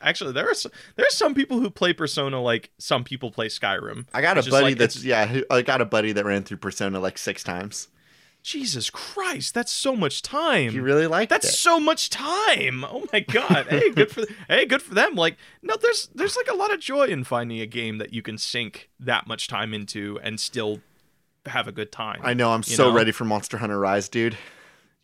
[0.00, 3.48] Actually, there are s- there are some people who play Persona like some people play
[3.48, 4.06] Skyrim.
[4.14, 5.40] I got a buddy like- that's yeah.
[5.50, 7.88] I got a buddy that ran through Persona like six times.
[8.42, 10.70] Jesus Christ, that's so much time.
[10.70, 11.54] He really liked That's it.
[11.54, 12.84] so much time.
[12.84, 13.66] Oh my god.
[13.68, 15.14] Hey, good for hey, good for them.
[15.14, 18.22] Like, no, there's there's like a lot of joy in finding a game that you
[18.22, 20.80] can sink that much time into and still
[21.46, 22.20] have a good time.
[22.22, 22.52] I know.
[22.52, 22.96] I'm so know?
[22.96, 24.36] ready for Monster Hunter Rise, dude.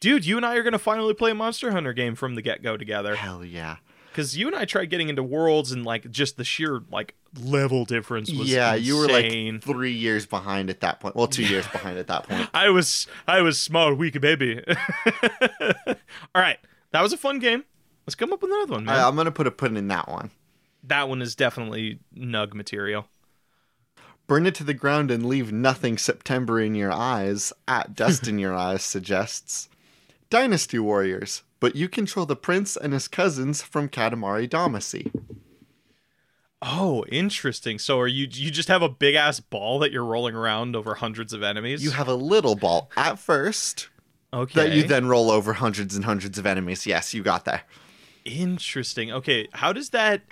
[0.01, 2.63] Dude, you and I are gonna finally play a Monster Hunter game from the get
[2.63, 3.17] go together.
[3.17, 3.77] Hell yeah.
[4.17, 7.85] Because you and I tried getting into worlds and like just the sheer like level
[7.85, 11.17] difference was Yeah, you were like three years behind at that point.
[11.17, 12.49] Well, two years behind at that point.
[12.55, 14.65] I was I was small, weak baby.
[15.69, 15.95] All
[16.35, 16.59] right,
[16.93, 17.65] that was a fun game.
[18.07, 18.99] Let's come up with another one, man.
[18.99, 20.31] I, I'm gonna put a put in that one.
[20.83, 23.09] that one is definitely nug material.
[24.27, 27.53] Burn it to the ground and leave nothing September in your eyes.
[27.69, 29.69] At Dust in Your Eyes suggests
[30.31, 35.13] Dynasty Warriors, but you control the prince and his cousins from Katamari Damacy.
[36.63, 37.79] Oh, interesting.
[37.79, 40.95] So are you you just have a big ass ball that you're rolling around over
[40.95, 41.85] hundreds of enemies?
[41.85, 43.89] You have a little ball at first
[44.33, 44.67] okay.
[44.67, 46.87] that you then roll over hundreds and hundreds of enemies.
[46.87, 47.63] Yes, you got there.
[48.25, 49.13] Interesting.
[49.13, 50.23] Okay, how does that?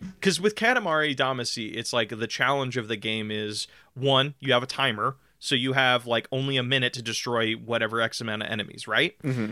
[0.00, 4.62] Because with Katamari Damacy, it's like the challenge of the game is one, you have
[4.62, 8.48] a timer, so you have like only a minute to destroy whatever X amount of
[8.48, 9.20] enemies, right?
[9.22, 9.50] Mm-hmm.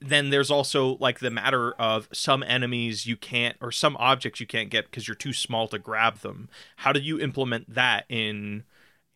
[0.00, 4.46] Then there's also like the matter of some enemies you can't, or some objects you
[4.46, 6.48] can't get because you're too small to grab them.
[6.76, 8.64] How do you implement that in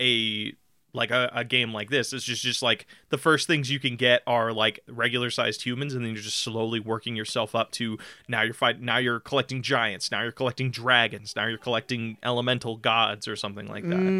[0.00, 0.54] a
[0.94, 3.96] like a, a game like this it's just just like the first things you can
[3.96, 7.96] get are like regular sized humans and then you're just slowly working yourself up to
[8.28, 12.76] now you're fight now you're collecting giants now you're collecting dragons now you're collecting elemental
[12.76, 14.14] gods or something like that.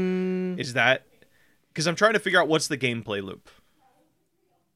[0.57, 1.07] Is Mm, that
[1.69, 3.51] because i'm trying to figure out what's the gameplay loop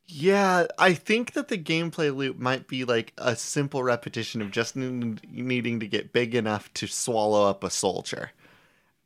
[0.08, 4.76] yeah, I think that the gameplay loop might be like a simple repetition of just
[4.76, 8.30] needing to get big enough to swallow up a soldier.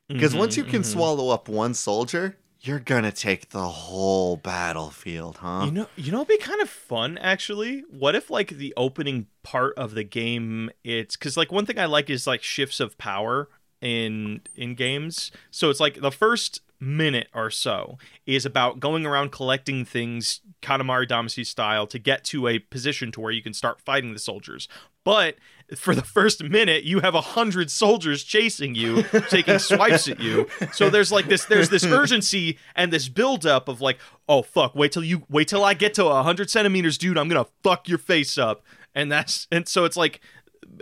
[0.09, 0.93] Because once you mm-hmm, can mm-hmm.
[0.93, 5.63] swallow up one soldier, you're gonna take the whole battlefield, huh?
[5.65, 7.85] You know, you know, it'd be kind of fun actually.
[7.89, 11.87] What if like the opening part of the game, it's because like one thing I
[11.87, 13.49] like is like shifts of power
[13.81, 15.31] in in games.
[15.51, 21.07] So it's like the first minute or so is about going around collecting things Katamari
[21.07, 24.69] Damacy style to get to a position to where you can start fighting the soldiers.
[25.05, 25.37] But
[25.77, 30.49] for the first minute, you have a hundred soldiers chasing you, taking swipes at you.
[30.73, 34.93] So there's like this, there's this urgency and this buildup of like, oh fuck, wait
[34.93, 37.17] till you, wait till I get to a hundred centimeters, dude.
[37.17, 38.63] I'm gonna fuck your face up,
[38.95, 40.21] and that's, and so it's like,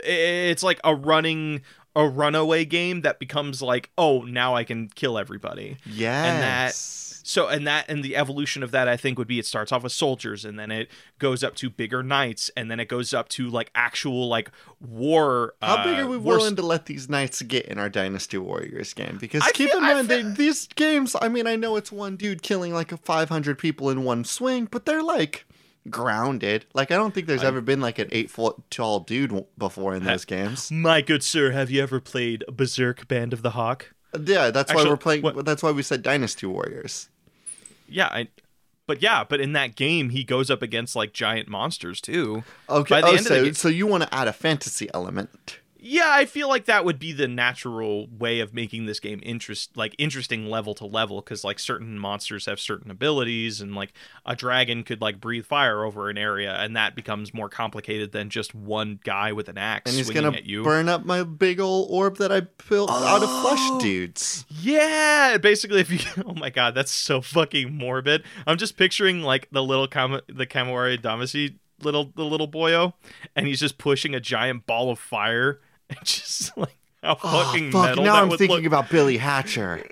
[0.04, 1.62] it's like a running,
[1.98, 5.76] a runaway game that becomes like, oh, now I can kill everybody.
[5.84, 7.04] yes.
[7.24, 9.82] So and that and the evolution of that I think would be it starts off
[9.82, 13.28] with soldiers and then it goes up to bigger knights and then it goes up
[13.30, 15.52] to like actual like war.
[15.60, 18.38] How big uh, are we war willing to let these knights get in our Dynasty
[18.38, 19.18] Warriors game?
[19.20, 21.92] Because I keep feel- in mind, feel- they, these games, I mean, I know it's
[21.92, 25.44] one dude killing like 500 people in one swing, but they're like
[25.90, 26.66] grounded.
[26.74, 30.04] Like, I don't think there's ever been like an eight foot tall dude before in
[30.04, 30.70] those games.
[30.70, 33.92] My good sir, have you ever played Berserk Band of the Hawk?
[34.24, 35.22] Yeah, that's why we're playing.
[35.22, 37.08] what- That's why we said Dynasty Warriors.
[37.88, 38.28] Yeah, I
[38.86, 42.42] but yeah, but in that game he goes up against like giant monsters too.
[42.70, 45.58] Okay, oh, end of the so, game- so you want to add a fantasy element.
[45.80, 49.76] Yeah, I feel like that would be the natural way of making this game interest
[49.76, 53.92] like interesting level to level cuz like certain monsters have certain abilities and like
[54.26, 58.28] a dragon could like breathe fire over an area and that becomes more complicated than
[58.28, 60.64] just one guy with an axe And he's at you.
[60.64, 63.42] burn up my big old orb that I built out of Oh.
[63.42, 64.44] flesh dudes.
[64.48, 68.24] Yeah, basically, if you oh my god, that's so fucking morbid.
[68.46, 72.94] I'm just picturing like the little Kam- the Kamawari Damacy little the little boyo,
[73.36, 75.60] and he's just pushing a giant ball of fire,
[75.96, 77.84] and just like how Oh, fucking fuck!
[77.90, 78.64] metal Now I'm thinking look.
[78.66, 79.84] about Billy Hatcher.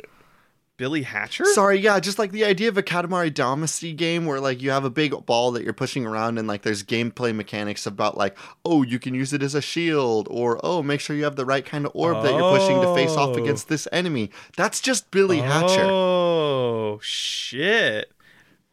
[0.78, 1.46] Billy Hatcher?
[1.46, 4.84] Sorry, yeah, just like the idea of a Katamari Damacy game where like you have
[4.84, 8.82] a big ball that you're pushing around and like there's gameplay mechanics about like, oh,
[8.82, 11.64] you can use it as a shield or oh, make sure you have the right
[11.64, 13.42] kind of orb that you're pushing to face off Oh.
[13.42, 14.30] against this enemy.
[14.58, 15.84] That's just Billy Hatcher.
[15.86, 18.12] Oh shit.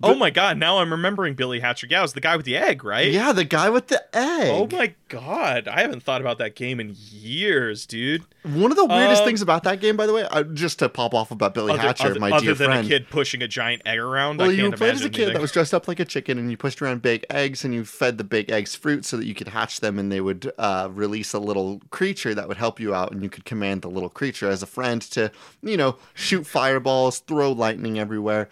[0.04, 1.88] Oh my god, now I'm remembering Billy Hatcher.
[1.90, 3.12] Yeah, it was the guy with the egg, right?
[3.12, 4.50] Yeah, the guy with the egg.
[4.52, 5.68] Oh my god.
[5.68, 8.24] I haven't thought about that game in years, dude.
[8.44, 10.90] One of the weirdest Um, things about that game, by the way, uh, just to
[10.90, 13.48] pop off about Billy Other, Hatcher, other- my other dear than a kid pushing a
[13.48, 14.38] giant egg around.
[14.40, 15.34] Well, I you played as a kid anything.
[15.36, 17.86] that was dressed up like a chicken, and you pushed around big eggs, and you
[17.86, 20.90] fed the big eggs fruit so that you could hatch them, and they would uh,
[20.92, 24.10] release a little creature that would help you out, and you could command the little
[24.10, 25.32] creature as a friend to,
[25.62, 28.50] you know, shoot fireballs, throw lightning everywhere.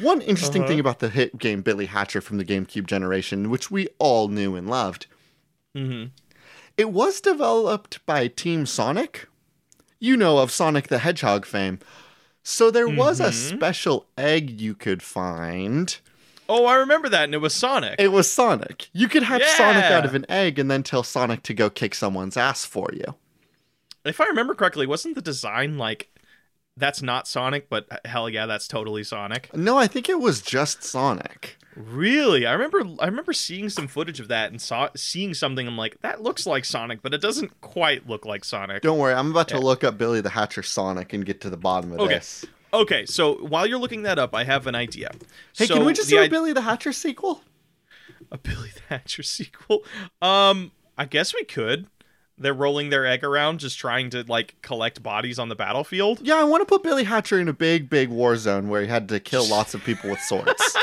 [0.00, 0.68] One interesting Uh-huh.
[0.68, 4.54] thing about the hit game Billy Hatcher from the GameCube generation, which we all knew
[4.54, 5.06] and loved,
[5.74, 6.10] Mhm.
[6.76, 9.26] it was developed by Team Sonic.
[9.98, 11.78] You know of Sonic the Hedgehog fame.
[12.42, 13.56] So there was a Mhm.
[13.56, 15.96] special egg you could find.
[16.46, 17.94] Oh, I remember that, and it was Sonic.
[17.98, 18.90] It was Sonic.
[18.92, 21.94] You could hatch Sonic out of an egg and then tell Sonic to go kick
[21.94, 23.14] someone's ass for you.
[24.04, 26.10] if I remember correctly, wasn't the design like
[26.76, 29.54] that's not Sonic, but hell yeah, that's totally Sonic.
[29.54, 31.56] No, I think it was just Sonic.
[31.76, 32.46] Really?
[32.46, 36.00] I remember I remember seeing some footage of that and saw seeing something I'm like,
[36.02, 38.82] that looks like Sonic, but it doesn't quite look like Sonic.
[38.82, 39.60] Don't worry, I'm about to Yeah.
[39.60, 42.14] look up Billy the Hatcher Sonic and get to the bottom of Okay.
[42.14, 42.44] this.
[42.72, 45.10] Okay, so while you're looking that up, I have an idea.
[45.56, 47.42] Hey, So can we just the do a i- Billy the Hatcher sequel?
[48.32, 49.84] a Billy Thatcher sequel?
[50.22, 51.86] Um, I guess we could.
[52.36, 56.20] They're rolling their egg around, just trying to like collect bodies on the battlefield.
[56.22, 58.88] Yeah, I want to put Billy Hatcher in a big, big war zone where he
[58.88, 60.60] had to kill lots of people with swords.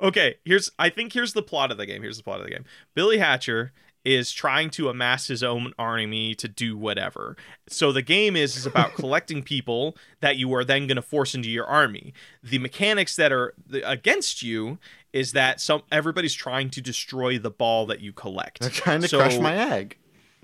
[0.00, 2.02] okay, here's I think here's the plot of the game.
[2.02, 2.64] Here's the plot of the game.
[2.94, 3.72] Billy Hatcher
[4.04, 7.36] is trying to amass his own army to do whatever.
[7.68, 11.34] So the game is is about collecting people that you are then going to force
[11.34, 12.14] into your army.
[12.42, 14.78] The mechanics that are the, against you
[15.12, 18.60] is that some everybody's trying to destroy the ball that you collect.
[18.60, 19.96] They're trying to So- crush my egg.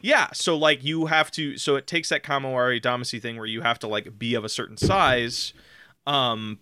[0.02, 3.62] Yeah, so like you have to so it takes that Kamawari Damacy thing where you
[3.62, 5.52] have to like be of a certain size
[6.06, 6.58] um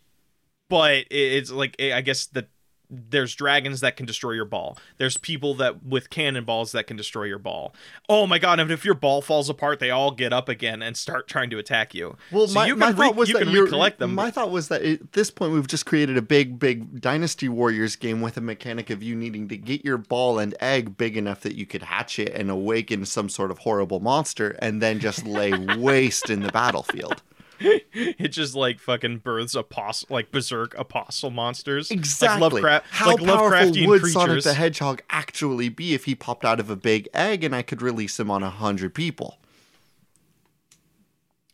[0.70, 2.48] but it- it's like I guess that
[2.90, 4.78] there's dragons that can destroy your ball.
[4.98, 7.74] There's people that with cannonballs that can destroy your ball.
[8.08, 10.96] Oh my god, and if your ball falls apart, they all get up again and
[10.96, 12.16] start trying to attack you.
[12.30, 14.14] Well, So my, you my re- thought was you that recollect them.
[14.14, 17.96] My thought was that at this point we've just created a big, big Dynasty Warriors
[17.96, 21.40] game with a mechanic of you needing to get your ball and egg big enough
[21.40, 25.26] that you could hatch it and awaken some sort of horrible monster, and then just
[25.26, 27.22] lay waste in the battlefield.
[27.92, 31.90] it just like fucking births apostle like berserk apostle monsters.
[31.90, 32.40] Exactly.
[32.40, 34.12] Like Lovecraft How like powerful Lovecraftian would creatures.
[34.12, 37.62] Sonic the Hedgehog actually be if he popped out of a big egg and I
[37.62, 39.38] could release him on a hundred people?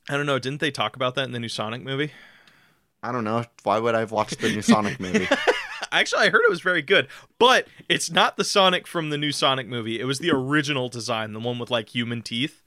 [0.09, 2.11] I don't know, didn't they talk about that in the new Sonic movie?
[3.03, 3.45] I don't know.
[3.63, 5.29] Why would I have watched the new Sonic movie?
[5.93, 9.33] Actually, I heard it was very good, but it's not the Sonic from the new
[9.33, 9.99] Sonic movie.
[9.99, 12.63] It was the original design, the one with like human teeth.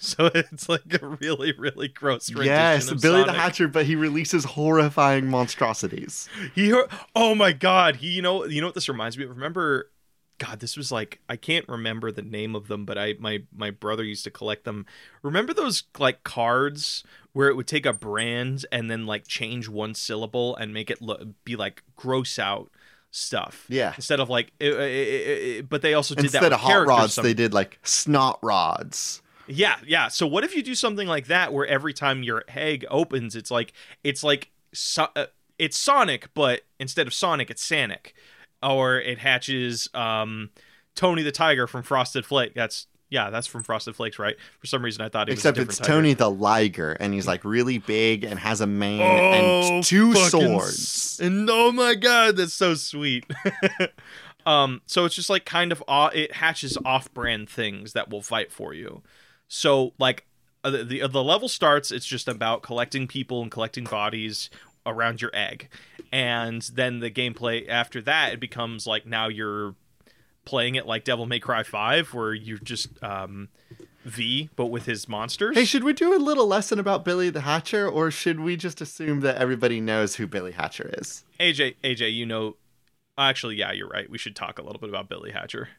[0.02, 4.44] So it's like a really, really gross rendition yes, Billy the Hatcher, but he releases
[4.44, 6.26] horrifying monstrosities.
[6.54, 6.72] He,
[7.14, 9.30] oh my god, he, you know, you know what this reminds me of?
[9.30, 9.90] Remember,
[10.38, 13.70] God, this was like I can't remember the name of them, but I my my
[13.70, 14.86] brother used to collect them.
[15.22, 19.94] Remember those like cards where it would take a brand and then like change one
[19.94, 22.70] syllable and make it look be like gross out
[23.10, 23.66] stuff.
[23.68, 23.92] Yeah.
[23.96, 24.78] Instead of like, it, it-
[25.58, 27.78] it- but they also did Instead that instead of hot rods, some- they did like
[27.82, 29.20] snot rods.
[29.50, 30.08] Yeah, yeah.
[30.08, 33.50] So what if you do something like that where every time your egg opens, it's
[33.50, 33.72] like
[34.04, 35.26] it's like so, uh,
[35.58, 38.14] it's Sonic, but instead of Sonic, it's Sonic,
[38.62, 40.50] or it hatches um,
[40.94, 42.54] Tony the Tiger from Frosted Flake.
[42.54, 44.36] That's yeah, that's from Frosted Flakes, right?
[44.60, 45.92] For some reason, I thought it Except was a it's tiger.
[45.92, 50.14] Tony the Liger, and he's like really big and has a mane Oh, and two
[50.14, 50.74] swords.
[50.78, 53.26] s- And oh my god, that's so sweet.
[54.46, 58.52] um, so it's just like kind of off, it hatches off-brand things that will fight
[58.52, 59.02] for you.
[59.50, 60.26] So like
[60.64, 64.48] uh, the the, the level starts, it's just about collecting people and collecting bodies
[64.86, 65.68] around your egg,
[66.10, 69.74] and then the gameplay after that it becomes like now you're
[70.44, 73.48] playing it like Devil May Cry Five, where you're just um,
[74.04, 75.56] V, but with his monsters.
[75.56, 78.80] Hey, should we do a little lesson about Billy the Hatcher, or should we just
[78.80, 81.24] assume that everybody knows who Billy Hatcher is?
[81.40, 82.56] AJ, AJ, you know,
[83.18, 84.08] actually, yeah, you're right.
[84.08, 85.70] We should talk a little bit about Billy Hatcher.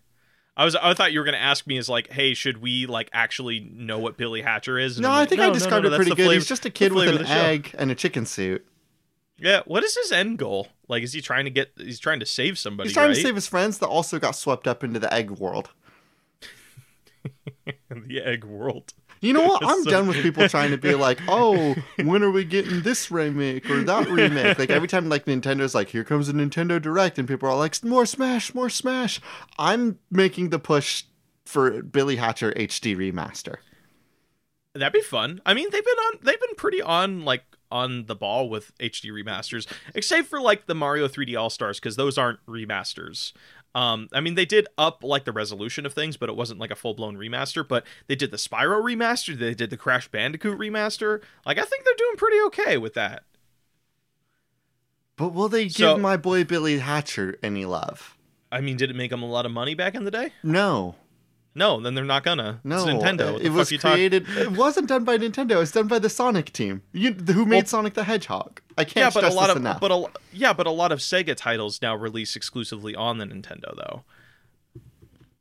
[0.58, 3.10] I was, I thought you were gonna ask me is like, hey, should we like
[3.14, 4.97] actually know what Billy Hatcher is?
[4.97, 6.18] And No, I'm I think no, I no, described no, it pretty good.
[6.26, 7.32] flavor- He's just a kid with an show.
[7.34, 8.66] egg and a chicken suit.
[9.38, 10.68] Yeah, what is his end goal?
[10.88, 11.72] Like, is he trying to get?
[11.78, 12.89] He's trying to save somebody.
[12.89, 13.16] He's trying right?
[13.16, 15.70] to save his friends that also got swept up into the egg world.
[17.89, 18.93] the egg world.
[19.22, 19.63] You know what?
[19.65, 23.09] I'm So- done with people trying to be like, "Oh, when are we getting this
[23.11, 27.17] remake or that remake?" Like every time, like Nintendo's like, "Here comes a Nintendo Direct,"
[27.19, 29.22] and people are like, "More Smash, more Smash."
[29.57, 31.03] I'm making the push
[31.45, 33.55] for Billy Hatcher HD remaster.
[34.74, 35.41] That'd be fun.
[35.45, 39.11] I mean, they've been on they've been pretty on like on the ball with HD
[39.11, 39.65] remasters,
[39.95, 43.34] except for like the Mario 3D All Stars because those aren't remasters.
[43.74, 46.72] Um, I mean, they did up like the resolution of things, but it wasn't like
[46.72, 47.65] a full blown remaster.
[47.67, 51.22] But they did the Spyro remaster, they did the Crash Bandicoot remaster.
[51.45, 53.24] Like, I think they're doing pretty okay with that.
[55.15, 58.17] But will they give So- my boy Billy Hatcher any love?
[58.51, 60.34] I mean, did it make him a lot of money back in the day?
[60.43, 60.95] No,
[61.54, 62.62] No, then they're not gonna.
[62.64, 62.78] no.
[62.78, 63.34] it's Nintendo.
[63.34, 64.26] What It was created.
[64.30, 65.52] It wasn't done by Nintendo.
[65.52, 66.82] It was done by the Sonic team.
[66.93, 68.62] You, who made Well- Sonic the Hedgehog?
[68.78, 69.82] I can't yeah, but a lot this of enough.
[69.82, 73.76] but a yeah, but a lot of Sega titles now release exclusively on the Nintendo
[73.76, 74.04] though.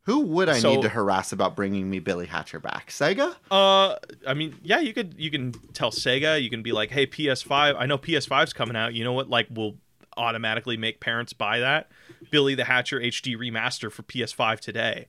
[0.05, 2.89] Who would I So- need to harass about bringing me Billy Hatcher back?
[2.89, 3.35] Sega?
[3.51, 3.95] Uh,
[4.27, 7.75] I mean, yeah, you could you can tell Sega, you can be like, hey, PS5,
[7.77, 8.93] I know PS5's coming out.
[8.95, 9.29] You know what?
[9.29, 9.75] Like, we'll
[10.17, 11.89] automatically make parents buy that
[12.31, 15.07] Billy the Hatcher HD remaster for PS5 today.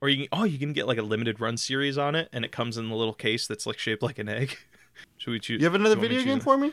[0.00, 2.44] Or you can, oh, you can get like a limited run series on it, and
[2.44, 4.56] it comes in the little case that's like shaped like an egg.
[5.16, 5.60] Should we choose?
[5.60, 6.72] You have another do you want me video game for me?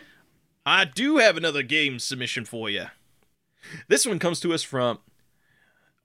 [0.65, 2.85] I do have another game submission for you.
[3.87, 4.99] This one comes to us from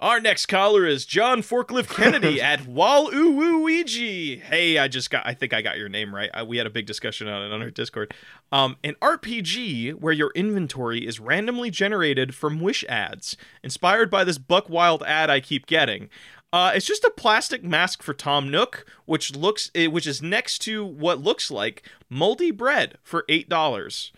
[0.00, 4.40] our next caller is John Forklift Kennedy at Waluigi.
[4.40, 6.30] Hey, I just got I think I got your name right.
[6.32, 8.14] I, we had a big discussion on it on our Discord.
[8.50, 14.38] Um, an RPG where your inventory is randomly generated from wish ads, inspired by this
[14.38, 16.08] Buck Wild ad I keep getting.
[16.52, 20.84] Uh, it's just a plastic mask for Tom Nook, which looks which is next to
[20.84, 24.12] what looks like moldy bread for eight dollars.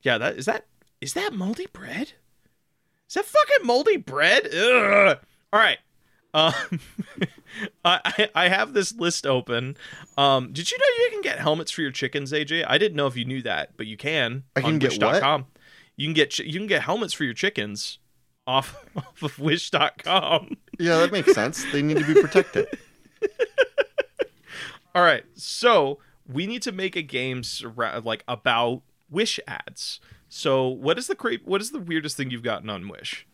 [0.00, 0.66] Yeah, that is that
[1.00, 2.12] is that moldy bread?
[3.08, 4.46] Is that fucking moldy bread?
[4.52, 5.18] Ugh.
[5.52, 5.78] All right.
[6.34, 6.52] Um,
[7.84, 9.76] I I- have this list open.
[10.18, 12.64] Um, did you know you can get helmets for your chickens, AJ?
[12.66, 14.44] I didn't know if you knew that, but you can.
[14.54, 15.44] I can on get what?
[15.96, 17.98] You can get you can get helmets for your chickens
[18.46, 20.56] off off of Wish.com.
[20.78, 21.64] Yeah, that makes sense.
[21.72, 22.66] They need to be protected.
[24.94, 30.00] All right, so we need to make a game surra- like about Wish ads.
[30.28, 33.26] So what is the cra- what is the weirdest thing you've gotten on Wish?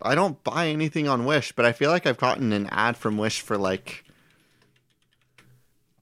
[0.00, 3.18] I don't buy anything on Wish, but I feel like I've gotten an ad from
[3.18, 4.04] Wish for like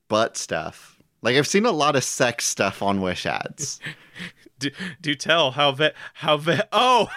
[0.08, 0.98] butt stuff.
[1.22, 3.80] Like I've seen a lot of sex stuff on Wish ads.
[4.58, 7.08] do, do tell how vet how vet oh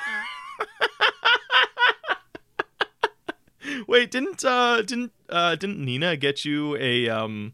[3.87, 7.53] wait didn't uh didn't uh didn't nina get you a um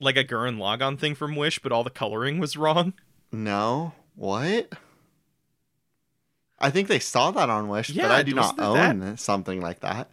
[0.00, 2.92] like a Gurren Lagann thing from wish but all the coloring was wrong?
[3.32, 4.72] No, what?
[6.58, 9.80] I think they saw that on Wish, but Yeah, I do not own something like
[9.80, 10.08] that.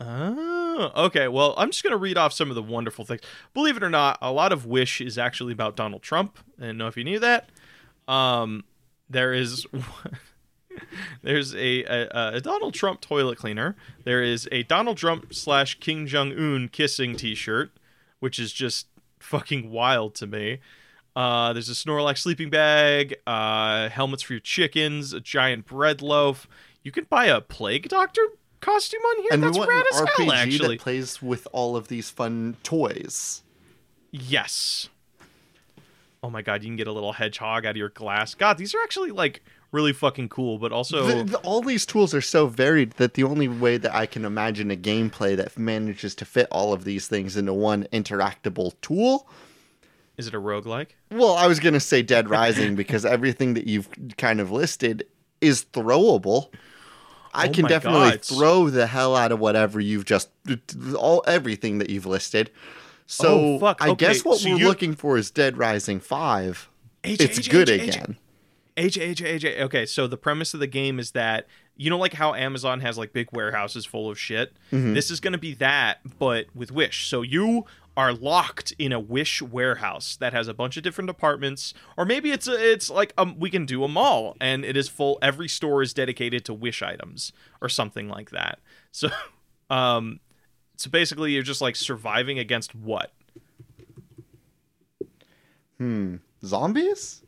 [0.00, 1.28] oh okay.
[1.28, 3.20] Well i'm just gonna read off some of the wonderful things.
[3.54, 6.38] Believe it or not a lot of wish is actually about donald trump.
[6.58, 7.48] I didn't know if you knew that.
[8.08, 8.64] Um
[9.12, 9.66] there is
[11.22, 13.76] There's a, a, a Donald Trump toilet cleaner.
[14.04, 17.70] There is a Donald Trump slash Kim Jong Un kissing T-shirt,
[18.20, 18.86] which is just
[19.20, 20.60] fucking wild to me.
[21.14, 26.48] Uh, there's a Snorlax sleeping bag, uh, helmets for your chickens, a giant bread loaf.
[26.82, 28.22] You can buy a plague doctor
[28.60, 29.28] costume on here.
[29.32, 30.76] and That's we want rad an as RPG hell, actually.
[30.76, 33.42] that plays with all of these fun toys.
[34.10, 34.88] Yes.
[36.24, 38.34] Oh my god, you can get a little hedgehog out of your glass.
[38.34, 39.42] God, these are actually like
[39.72, 43.24] really fucking cool, but also The- the- all these tools are so varied that the
[43.24, 47.08] only way that I can imagine a gameplay that manages to fit all of these
[47.08, 49.28] things into one interactable tool.
[50.18, 50.88] is it a roguelike?
[51.10, 55.04] Well, I was going to say Dead Rising because everything that you've kind of listed
[55.40, 56.50] is throwable.
[57.34, 58.22] I Oh can definitely God.
[58.22, 60.28] throw the hell out of whatever you've just
[60.96, 62.50] all everything that you've listed.
[63.06, 63.78] So Oh, fuck.
[63.80, 66.68] I Okay, guess what so we're you- looking for is Dead Rising 5.
[67.04, 67.88] AJ, It's AJ, good AJ, AJ.
[67.88, 68.16] again.
[68.76, 69.60] AJ, AJ, AJ.
[69.62, 72.98] Okay, so the premise of the game is that you know, like how Amazon has
[72.98, 74.52] like big warehouses full of shit.
[74.70, 74.92] Mm-hmm.
[74.92, 77.06] This is going to be that, but with Wish.
[77.08, 77.64] So you
[77.96, 82.30] are locked in a Wish warehouse that has a bunch of different departments, or maybe
[82.30, 85.18] it's a, it's like um, we can do a mall, and it is full.
[85.22, 87.32] Every store is dedicated to Wish items
[87.62, 88.58] or something like that.
[88.92, 89.08] So,
[89.70, 90.20] um,
[90.82, 93.12] so basically, you're just like surviving against what?
[95.78, 96.16] Hmm.
[96.44, 97.22] Zombies?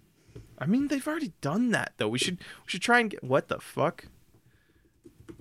[0.58, 2.08] I mean, they've already done that though.
[2.08, 4.06] We should we should try and get what the fuck.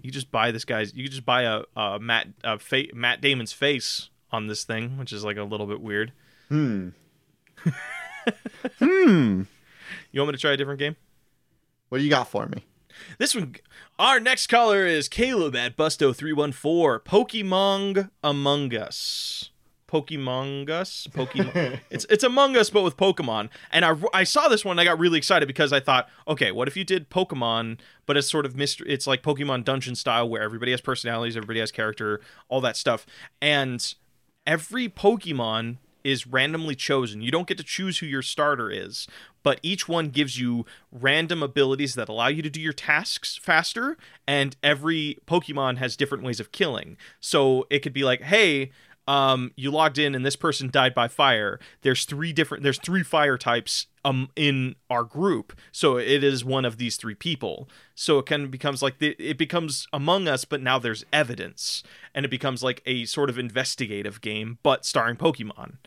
[0.04, 0.94] You just buy this guy's.
[0.94, 5.12] You just buy a, a Matt a fa- Matt Damon's face on this thing, which
[5.12, 6.14] is like a little bit weird.
[6.50, 6.90] Hmm.
[8.78, 9.42] hmm.
[10.12, 10.96] You want me to try a different game?
[11.90, 12.64] What do you got for me?
[13.18, 13.56] This one,
[14.00, 17.04] our next caller is Caleb at Busto314.
[17.04, 19.50] Pokemon Among Us.
[19.88, 21.08] Pokemon Us?
[21.12, 21.80] Pokemon.
[21.92, 23.50] it's it's Among Us, but with Pokemon.
[23.72, 26.52] And I, I saw this one, and I got really excited because I thought, okay,
[26.52, 28.88] what if you did Pokemon, but it's sort of mystery?
[28.90, 33.06] It's like Pokemon Dungeon style, where everybody has personalities, everybody has character, all that stuff,
[33.42, 33.94] and
[34.48, 37.22] every Pokemon is randomly chosen.
[37.22, 39.08] You don't get to choose who your starter is,
[39.44, 43.98] but each one gives you random abilities that allow you to do your tasks faster,
[44.28, 46.98] and every Pokemon has different ways of killing.
[47.20, 48.72] So it could be like, hey,
[49.08, 51.60] um, you logged in and this person died by fire.
[51.82, 55.54] There's three different there's three fire types um in our group.
[55.72, 57.68] So it is one of these three people.
[57.96, 61.84] So it kind of becomes like the, it becomes among us, but now there's evidence,
[62.16, 65.78] and it becomes like a sort of investigative game, but starring Pokemon.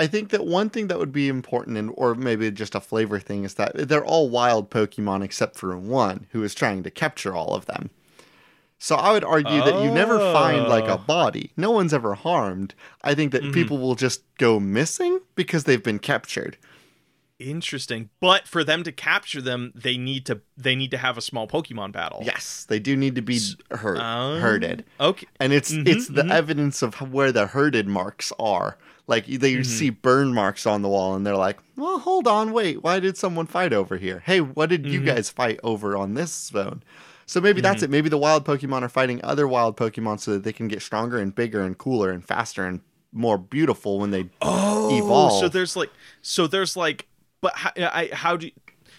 [0.00, 3.18] I think that one thing that would be important, and or maybe just a flavor
[3.20, 7.34] thing, is that they're all wild Pokemon except for one who is trying to capture
[7.34, 7.90] all of them.
[8.78, 11.04] So I would argue that you never find like a Oh.
[11.06, 11.52] body.
[11.56, 12.74] No one's ever harmed.
[13.04, 13.52] I think that Mhm.
[13.52, 16.56] people will just go missing because they've been captured.
[17.38, 18.10] Interesting.
[18.20, 21.46] But for them to capture them, they need to they need to have a small
[21.48, 22.22] Pokemon battle.
[22.24, 23.40] Yes, they do need to be
[23.70, 24.38] hurt, Oh.
[24.40, 24.84] herded.
[25.00, 25.26] Okay.
[25.38, 26.30] And it's Mhm, it's the mhm.
[26.30, 28.76] evidence of where the herded marks are.
[29.10, 29.66] Like they Mhm.
[29.66, 32.82] see burn marks on the wall and they're like, "Well, hold on, wait.
[32.82, 34.22] Why did someone fight over here?
[34.24, 35.06] Hey, what did you Mhm.
[35.06, 36.82] guys fight over on this zone?"
[37.26, 37.84] So maybe that's Mm-hmm.
[37.84, 37.90] it.
[37.90, 41.18] Maybe the wild Pokemon are fighting other wild Pokemon so that they can get stronger
[41.18, 42.80] and bigger and cooler and faster and
[43.12, 45.90] more beautiful when they Oh, so there's like,
[46.22, 47.06] so there's like,
[47.40, 48.46] but how, I, how do?
[48.46, 48.52] You,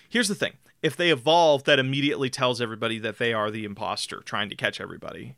[0.10, 4.22] here's the thing: if they evolve, that immediately tells everybody that they are the imposter
[4.26, 5.36] trying to catch everybody.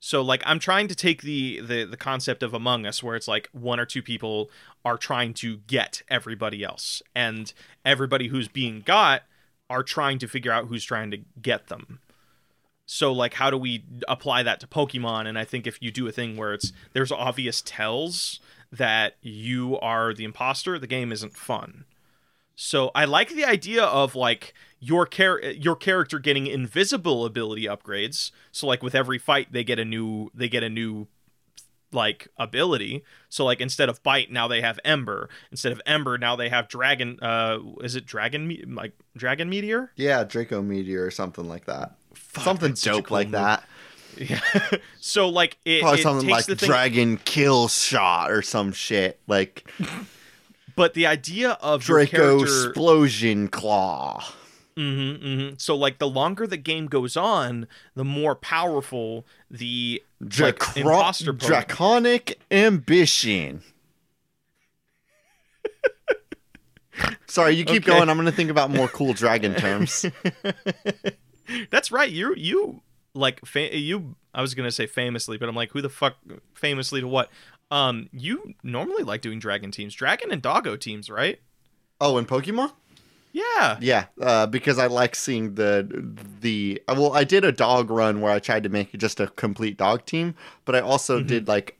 [0.00, 3.28] So like, I'm trying to take the the the concept of Among Us, where it's
[3.28, 4.50] like one or two people
[4.84, 7.52] are trying to get everybody else, and
[7.84, 9.22] everybody who's being got
[9.68, 12.00] are trying to figure out who's trying to get them.
[12.86, 15.26] So like how do we apply that to Pokemon?
[15.26, 18.40] And I think if you do a thing where it's there's obvious tells
[18.70, 21.84] that you are the imposter, the game isn't fun.
[22.56, 28.30] So I like the idea of like your char- your character getting invisible ability upgrades.
[28.50, 31.06] So like with every fight they get a new they get a new
[31.92, 33.04] like ability.
[33.28, 35.28] So like instead of bite now they have ember.
[35.50, 39.92] Instead of ember now they have dragon uh is it dragon me- like dragon meteor?
[39.96, 41.96] yeah, Draco Meteor or something like that.
[42.14, 43.32] Fuck, something dope cool like move.
[43.32, 43.64] that.
[44.16, 44.40] Yeah.
[45.00, 48.72] so like it, Probably it something takes like the thing, Dragon Kill Shot or some
[48.72, 49.20] shit.
[49.26, 49.70] Like
[50.76, 54.22] but the idea of Draco character Explosion Claw.
[54.76, 60.02] hmm hmm So like the longer the game goes on, the more powerful the
[60.38, 63.62] like, imposter draconic ambition.
[67.26, 67.92] Sorry, you keep Okay.
[67.92, 68.08] going.
[68.08, 70.06] I'm going to think about more cool dragon terms.
[71.70, 72.10] That's right.
[72.10, 72.80] You you
[73.14, 74.16] like fa- you.
[74.34, 76.16] I was gonna say famously, but I'm like, who the fuck
[76.54, 77.30] famously to what?
[77.70, 81.40] Um, you normally like doing dragon teams, dragon and doggo teams, right?
[82.00, 82.72] Oh, and Pokemon?
[83.32, 83.76] Yeah.
[83.80, 85.86] Yeah, uh, because I like seeing the
[86.40, 86.80] the.
[86.88, 90.06] Well, I did a dog run where I tried to make just a complete dog
[90.06, 91.26] team, but I also Mm-hmm.
[91.26, 91.78] did like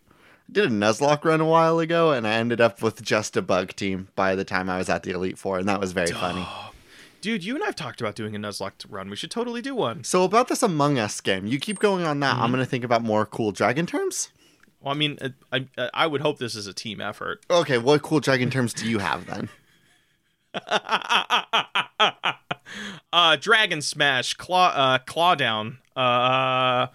[0.52, 3.74] did a Nuzlocke run a while ago, and I ended up with just a bug
[3.74, 6.46] team by the time I was at the Elite Four, and that was very funny.
[7.22, 9.08] Dude, you and I've talked about doing a Nuzlocke run.
[9.08, 10.04] We should totally do one.
[10.04, 12.34] So about this Among Us game, you keep going on that.
[12.34, 12.42] Mm-hmm.
[12.42, 14.28] I'm going to think about more cool dragon terms.
[14.86, 15.18] Well, I mean,
[15.50, 17.44] I I would hope this is a team effort.
[17.50, 19.48] Okay, what cool dragon terms do you have then?
[23.12, 26.86] uh, Dragon Smash, Claw, uh, Claw Down, uh,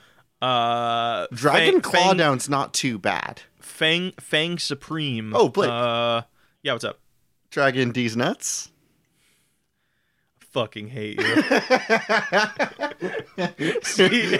[0.41, 3.41] uh, Dragon Fang, Claw Fang, Down's not too bad.
[3.59, 5.33] Fang, Fang Supreme.
[5.35, 5.69] Oh, Blake.
[5.69, 6.21] Uh,
[6.63, 7.01] yeah, what's up?
[7.49, 8.71] Dragon D's nuts.
[10.51, 11.25] Fucking hate you.
[13.83, 14.31] See?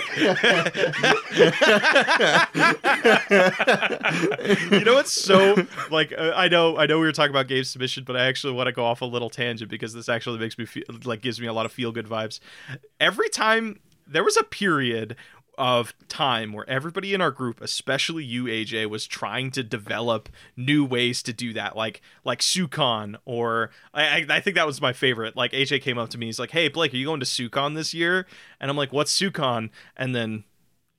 [4.72, 7.64] you know what's so like uh, I know I know we were talking about game
[7.64, 10.58] submission, but I actually want to go off a little tangent because this actually makes
[10.58, 12.42] me feel like gives me a lot of feel good vibes.
[13.00, 15.16] Every time there was a period
[15.58, 20.86] of time where everybody in our group, especially you, AJ, was trying to develop new
[20.86, 25.36] ways to do that, like like Sukon, or I, I think that was my favorite.
[25.36, 27.74] Like AJ came up to me, he's like, "Hey Blake, are you going to Sukon
[27.74, 28.26] this year?"
[28.60, 30.44] And I'm like, "What's Sukon?" And then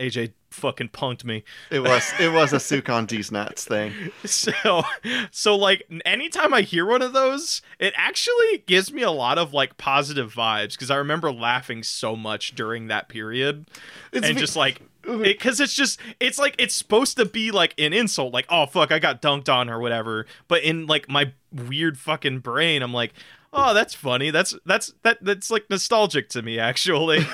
[0.03, 1.44] AJ fucking punked me.
[1.70, 3.92] It was it was a Sukon D's nuts thing.
[4.24, 4.82] So,
[5.30, 9.53] so like anytime I hear one of those, it actually gives me a lot of
[9.53, 13.66] like positive vibes because I remember laughing so much during that period,
[14.12, 17.74] It's and be- just like because it's just it's like it's supposed to be like
[17.78, 20.26] an insult, like oh fuck, I got dunked on or whatever.
[20.48, 23.12] But in like my weird fucking brain, I'm like.
[23.53, 24.30] Oh, that's funny.
[24.30, 27.20] That's that's that that's like nostalgic to me actually.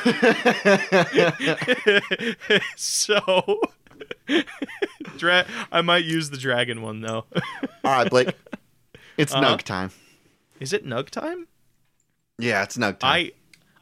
[2.76, 3.60] so
[5.16, 7.24] Dra- I might use the dragon one though.
[7.84, 8.34] All right, Blake.
[9.16, 9.56] It's Uh-huh.
[9.56, 9.90] nug time.
[10.60, 11.46] Is it Nug time?
[12.38, 13.10] Yeah, it's nug time.
[13.10, 13.32] I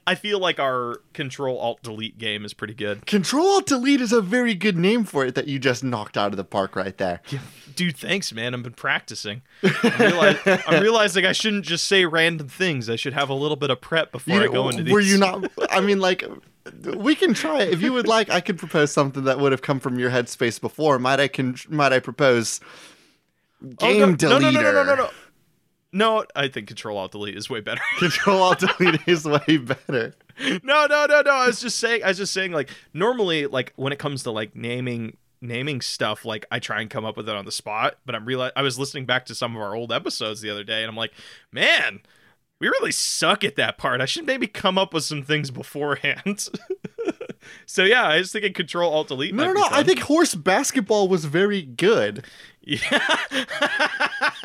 [0.06, 3.06] I feel like our Control Alt Delete game is pretty good.
[3.06, 6.32] Control Alt Delete is a very good name for it that you just knocked out
[6.32, 7.20] of the park right there.
[7.30, 7.40] Yeah.
[7.74, 8.54] Dude, thanks, man.
[8.54, 9.42] I've been practicing.
[9.62, 12.88] I'm, reali- I'm realizing I shouldn't just say random things.
[12.88, 14.92] I should have a little bit of prep before I go into these.
[14.92, 15.50] were you not?
[15.70, 16.24] I mean, like,
[16.96, 18.30] we can try it if you would like.
[18.30, 20.98] I could propose something that would have come from your headspace before.
[20.98, 21.56] Might I can?
[21.68, 22.60] Might I propose?
[23.62, 24.28] Oh, Game no, deleter.
[24.30, 25.10] no, no, no, no, no, no,
[25.92, 26.24] no.
[26.34, 27.80] I think Control Alt Delete is way better.
[27.98, 30.14] Control Alt Delete is way better.
[30.62, 31.30] no, no, no, no.
[31.30, 32.02] I was just saying.
[32.04, 32.52] I was just saying.
[32.52, 36.90] Like normally, like when it comes to like naming naming stuff, like I try and
[36.90, 37.98] come up with it on the spot.
[38.04, 38.50] But I'm real.
[38.54, 40.96] I was listening back to some of our old episodes the other day, and I'm
[40.96, 41.12] like,
[41.52, 42.00] man,
[42.60, 44.00] we really suck at that part.
[44.00, 46.48] I should maybe come up with some things beforehand.
[47.66, 49.34] so yeah, I was thinking Control Alt Delete.
[49.34, 49.68] No, no, no.
[49.70, 52.24] I think horse basketball was very good.
[52.68, 52.98] Yeah.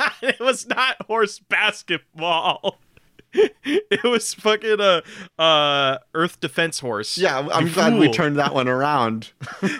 [0.21, 2.79] it was not horse basketball.
[3.33, 5.03] It was fucking a
[5.39, 7.17] uh, Earth Defense Horse.
[7.17, 9.31] Yeah, I'm You glad we turned that one around.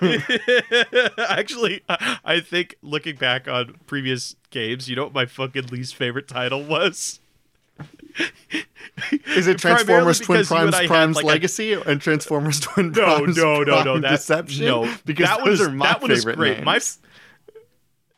[1.17, 6.29] Actually, I think looking back on previous games, you know what my fucking least favorite
[6.29, 7.19] title was?
[9.35, 13.35] Is it Transformers Twin Primes had, Prime's like, a- Legacy and Transformers Twin No, Primes
[13.37, 13.83] no, no, no.
[13.83, 14.65] Prime That Deception?
[14.65, 16.63] no, because that those was are my that one is favorite great.
[16.63, 16.99] My names.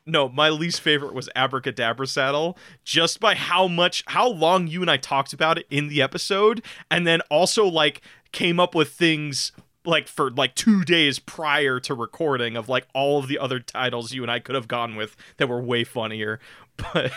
[0.06, 4.92] No, my least favorite was Abracadabra Saddle, just by how much, how long you and
[4.92, 8.02] I talked about it in the episode, and then also like
[8.32, 9.52] came up with things
[9.86, 14.14] like for like two days prior to recording of like all of the other titles
[14.14, 16.40] you and I could have gone with that were way funnier,
[16.78, 17.12] but.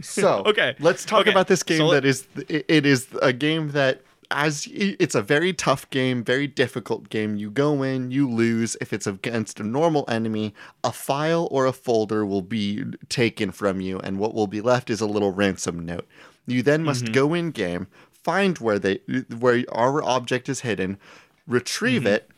[0.00, 1.30] So Okay, let's talk okay.
[1.30, 4.00] about this game So that is it is a game that
[4.30, 7.36] as it's a very tough game, very difficult game.
[7.36, 8.76] You go in, you lose.
[8.80, 10.54] If it's against a normal enemy,
[10.84, 14.90] a file or a folder will be taken from you, and what will be left
[14.90, 16.06] is a little ransom note.
[16.46, 17.12] You then must Mm-hmm.
[17.12, 19.00] go in game, find where they
[19.38, 20.98] where our object is hidden,
[21.46, 22.14] retrieve Mm-hmm.
[22.14, 22.30] it,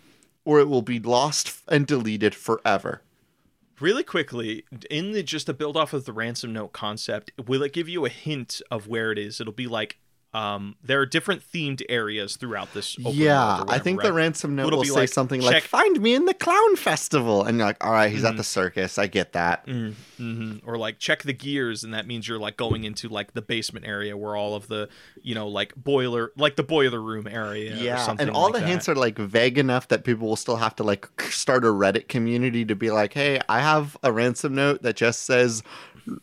[0.45, 3.03] or it will be lost and deleted forever.
[3.80, 7.72] Really quickly, in the just to build off of the ransom note concept, will it
[7.72, 9.40] give you a hint of where it is?
[9.40, 9.99] It'll be like
[10.35, 14.07] um there are different themed areas throughout this open world or yeah, I think right?
[14.09, 16.76] the ransom note It'll will say like, something check- like "Find me in the clown
[16.76, 18.28] festival," and you're like, "All right, he's Mm-hmm.
[18.28, 18.99] at the circus.
[18.99, 22.85] I get that." hmm or like check the gears and that means you're like going
[22.85, 24.89] into like the basement area where all of the
[25.20, 28.61] you know like boiler like the boiler room area or Yeah, and all like the
[28.61, 28.68] that.
[28.68, 32.07] hints are like vague enough that people will still have to like start a Reddit
[32.09, 35.62] community to be like, "Hey, I have a ransom note that just says."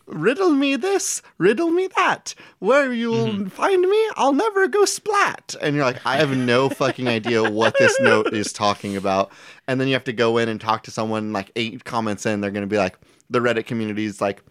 [0.06, 2.36] Riddle me this, riddle me that.
[2.60, 3.48] Where you'll Mm-hmm.
[3.48, 5.56] find me, I'll never go splat.
[5.62, 9.32] And you're like, I have no fucking idea what this note is talking about.
[9.68, 12.42] And then you have to go in and talk to someone like eight comments in.
[12.42, 12.98] They're going to be like,
[13.30, 14.44] the Reddit community is like,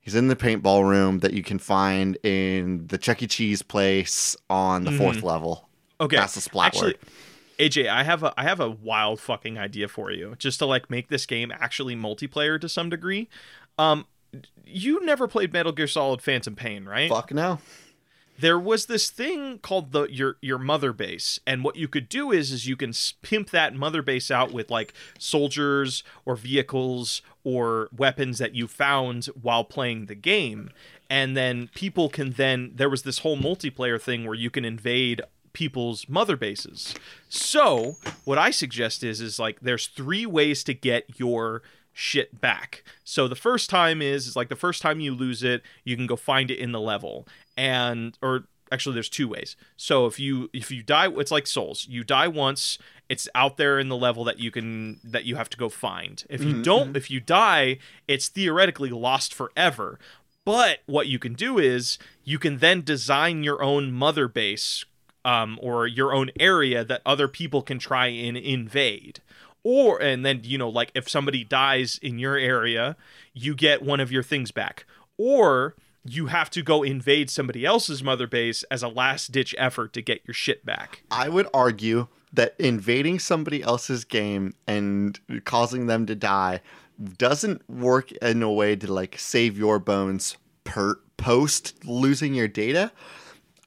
[0.00, 3.26] he's in the paintball room that you can find in the Chuck E.
[3.26, 5.68] Cheese place on the fourth level.
[6.00, 6.04] Mm-hmm.
[6.04, 6.98] okay That's the splat actually word.
[7.58, 10.90] AJ, I have a I have a wild fucking idea for you, just to like
[10.90, 13.28] make this game actually multiplayer to some degree.
[13.78, 14.06] Um,
[14.64, 17.08] you never played Metal Gear Solid Phantom Pain, right?
[17.08, 17.58] Fuck no.
[18.38, 22.32] there was this thing called the your your mother base and what you could do
[22.32, 27.88] is is you can pimp that mother base out with like soldiers or vehicles or
[27.96, 30.70] weapons that you found while playing the game
[31.08, 35.22] and then people can then there was this whole multiplayer thing where you can invade
[35.52, 36.92] people's mother bases
[37.28, 41.62] so what i suggest is is like there's three ways to get your
[41.94, 42.82] shit back.
[43.04, 46.06] So the first time is is like the first time you lose it, you can
[46.06, 47.26] go find it in the level.
[47.56, 49.56] And or actually there's two ways.
[49.76, 51.86] So if you if you die it's like souls.
[51.88, 52.78] You die once,
[53.08, 56.24] it's out there in the level that you can that you have to go find.
[56.28, 57.78] If you don't if you die,
[58.08, 59.98] it's theoretically lost forever.
[60.44, 64.84] But what you can do is you can then design your own mother base
[65.24, 69.20] um, or your own area that other people can try and invade
[69.64, 72.96] or and then you know like if somebody dies in your area
[73.32, 74.84] you get one of your things back
[75.18, 75.74] or
[76.06, 80.00] you have to go invade somebody else's mother base as a last ditch effort to
[80.00, 86.06] get your shit back I would argue that invading somebody else's game and causing them
[86.06, 86.60] to die
[87.18, 92.92] doesn't work in a way to like save your bones per post losing your data.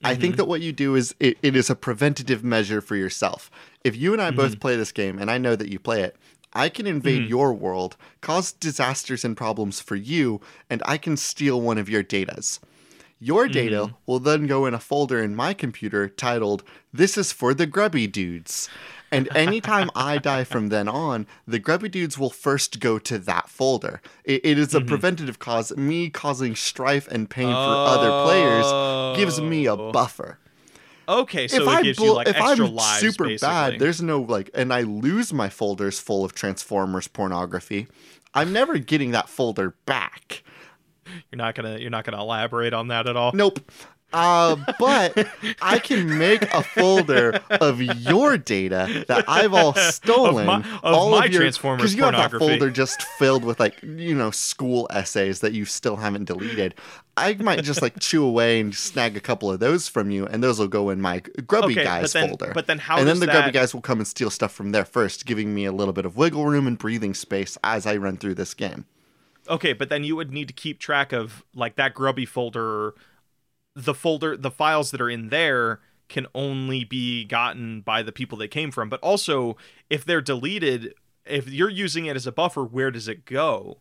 [0.04, 0.38] I think mm-hmm.
[0.38, 3.50] that what you do is it, it is a preventative measure for yourself.
[3.88, 6.16] If you and I both play this game, and I know that you play it,
[6.54, 11.62] I can invade your world, cause disasters and problems for you, and I can steal
[11.62, 12.60] one of your datas.
[13.20, 13.96] Your data Mm-hmm.
[14.06, 16.64] will then go in a folder in my computer titled
[16.94, 18.70] "This is for the grubby dudes."
[19.12, 23.48] And anytime I die from then on, the grubby dudes will first go to that
[23.50, 24.02] folder.
[24.26, 24.88] It, it is a Mm-hmm.
[24.90, 25.76] preventative cause.
[25.78, 28.68] Me causing strife and pain for other players
[29.18, 29.92] gives me a Oh.
[29.92, 30.38] buffer
[31.10, 33.00] Okay, so if it I gives blo- you like if extra I'm lives.
[33.00, 33.48] super basically.
[33.54, 37.88] bad, there's no like, and I lose my folders full of Transformers pornography.
[38.34, 40.44] I'm never getting that folder back.
[41.32, 43.32] you're not gonna you're not gonna elaborate on that at all.
[43.34, 43.60] Nope.
[44.14, 45.28] Uh, but
[45.62, 50.46] I can make a folder of your data that I've all stolen.
[50.46, 53.60] my- of all my of your, Transformers Because you have that folder just filled with
[53.60, 56.76] like you know school essays that you still haven't deleted.
[57.18, 60.42] I might just like chew away and snag a couple of those from you, and
[60.44, 62.52] those will go in my grubby Okay, guys but then folder.
[62.54, 64.72] but then how and then the that, grubby guys will come and steal stuff from
[64.72, 67.98] there first, giving me a little bit of wiggle room and breathing space as I
[67.98, 68.86] run through this game.
[69.50, 72.94] Okay, but then you would need to keep track of like that grubby folder
[73.78, 78.38] the folder the files that are in there can only be gotten by the people
[78.38, 78.90] they came from.
[78.90, 79.56] But also
[79.90, 80.94] if they're deleted,
[81.26, 83.78] if you're using it as a buffer, where does it go?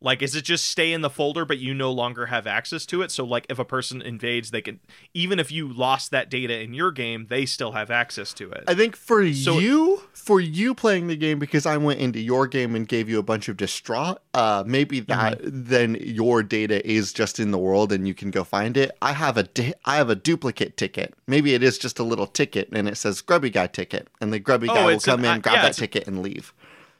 [0.00, 3.00] Like is it just stay in the folder but you no longer have access to
[3.02, 3.10] it?
[3.10, 4.80] So like if a person invades, they can
[5.14, 8.64] even if you lost that data in your game, they still have access to it.
[8.68, 12.46] I think for So- you, for you playing the game, because I went into your
[12.46, 17.12] game and gave you a bunch of distraught, uh, maybe that then your data is
[17.12, 18.90] just in the world and you can go find it.
[19.00, 21.14] I have a di- I have a duplicate ticket.
[21.26, 24.38] Maybe it is just a little ticket and it says Grubby Guy ticket, and the
[24.40, 26.52] Grubby Oh, Guy will it's an- come in, grab yeah, that ticket, and leave.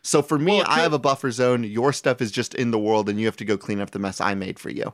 [0.06, 1.64] So for me, Well, I have a buffer zone.
[1.64, 3.98] Your stuff is just in the world, and you have to go clean up the
[3.98, 4.92] mess I made for you.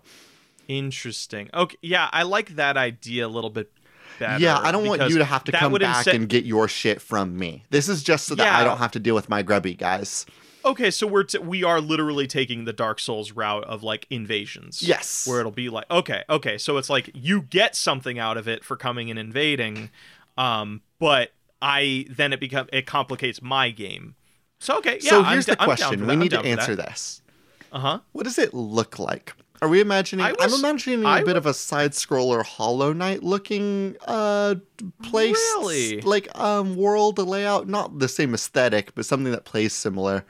[0.68, 1.50] Interesting.
[1.52, 3.70] Okay, yeah, I like that idea a little bit
[4.18, 4.42] better.
[4.42, 7.36] yeah, I don't want you to have to come back and get your shit from
[7.36, 7.64] me.
[7.68, 10.24] This is just so that I don't have to deal with my grubby guys.
[10.64, 14.80] Okay, so we're t- we are literally taking the Dark Souls route of like invasions.
[14.80, 15.26] Yes.
[15.26, 18.64] Where it'll be like, okay, okay, so it's like you get something out of it
[18.64, 19.90] for coming and invading,
[20.38, 24.14] um, but I then it become it complicates my game.
[24.62, 25.10] So okay, yeah.
[25.10, 26.06] so here's d- the question.
[26.06, 26.90] We need to answer that.
[26.90, 27.20] this.
[27.72, 27.98] Uh huh.
[28.12, 29.34] What does it look like?
[29.60, 30.24] Are we imagining?
[30.24, 34.54] Was- I'm imagining a bit of a side scroller Hollow Knight looking uh
[35.02, 36.00] place, Really?
[36.02, 37.66] like um world layout.
[37.66, 40.24] Not the same aesthetic, but something that plays similar.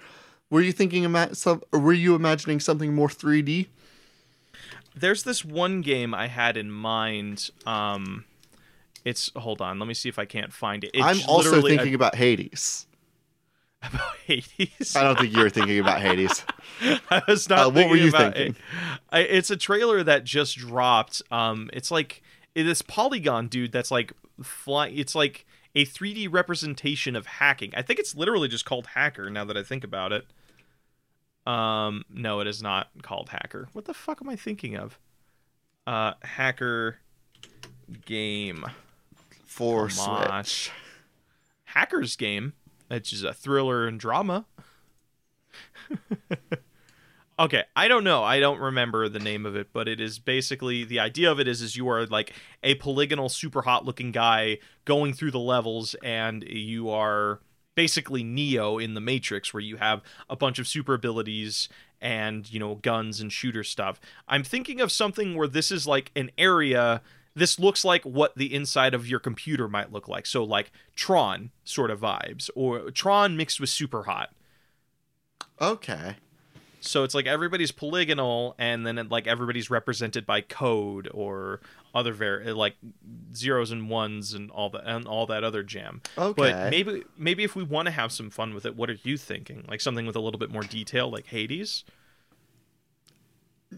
[0.48, 1.62] Were you thinking about some?
[1.70, 3.66] Were you imagining something more 3D?
[4.94, 7.50] There's this one game I had in mind.
[7.66, 8.24] Um,
[9.04, 10.90] it's hold on, let me see if I can't find it.
[10.94, 12.86] It's I'm also literally a- thinking about Hades.
[13.82, 14.94] About Hades.
[14.96, 16.44] I don't think you were thinking about Hades.
[17.10, 17.66] I was not.
[17.66, 18.52] Uh, what were you thinking?
[18.52, 18.56] It.
[19.10, 21.22] I, it's a trailer that just dropped.
[21.30, 22.22] Um, it's like
[22.54, 24.12] it- this Polygon dude that's like
[24.42, 24.88] fly.
[24.88, 27.72] It's like a 3D representation of hacking.
[27.76, 29.30] I think it's literally just called Hacker.
[29.30, 30.26] Now that I think about it.
[31.46, 33.68] Um, no, it is not called Hacker.
[33.72, 34.98] What the fuck am I thinking of?
[35.86, 36.98] Uh, Hacker
[38.06, 38.64] game.
[39.44, 40.44] For Come on.
[40.44, 40.70] Switch.
[41.64, 42.52] Hackers game,
[42.93, 44.45] which is a thriller and drama.
[47.38, 48.22] okay, I don't know.
[48.22, 51.49] I don't remember the name of it, but it is basically the idea of it
[51.49, 55.95] is is you are like a polygonal, super hot looking guy going through the levels,
[56.03, 57.40] and you are
[57.74, 61.70] basically Neo in the Matrix, where you have a bunch of super abilities
[62.01, 64.01] and you know guns and shooter stuff.
[64.28, 67.01] I'm thinking of something where this is like an area
[67.34, 70.26] this looks like what the inside of your computer might look like.
[70.26, 74.30] So like Tron sort of vibes or Tron mixed with super hot.
[75.60, 76.16] Okay.
[76.80, 81.60] So it's like everybody's polygonal and then like everybody's represented by code or
[81.94, 82.74] other var- eh, like
[83.34, 86.02] zeros and ones and all that and all that other jam.
[86.18, 86.34] Okay.
[86.36, 89.16] But maybe maybe if we want to have some fun with it, what are you
[89.16, 89.64] thinking?
[89.68, 91.84] Like something with a little bit more detail like Hades?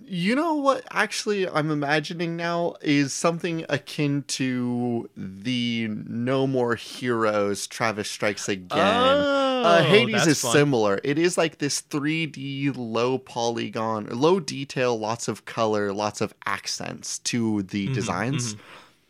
[0.02, 7.66] You know what actually I'm imagining now is something akin to the No More Heroes
[7.66, 9.28] Travis Strikes Again.
[9.62, 10.52] uh, Hades Oh, is fun.
[10.52, 11.00] similar.
[11.04, 17.18] It is like this 3D low polygon, low detail, lots of color, lots of accents
[17.20, 18.56] to the Mm-hmm, designs.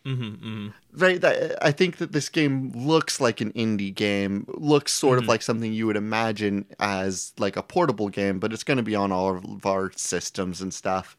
[0.07, 0.73] Mhm, mhm.
[0.93, 5.23] Right, that, I think that this game looks like an indie game, looks sort Mhm.
[5.23, 8.83] of like something you would imagine as like a portable game, but it's going to
[8.83, 11.17] be on all of our systems and stuff.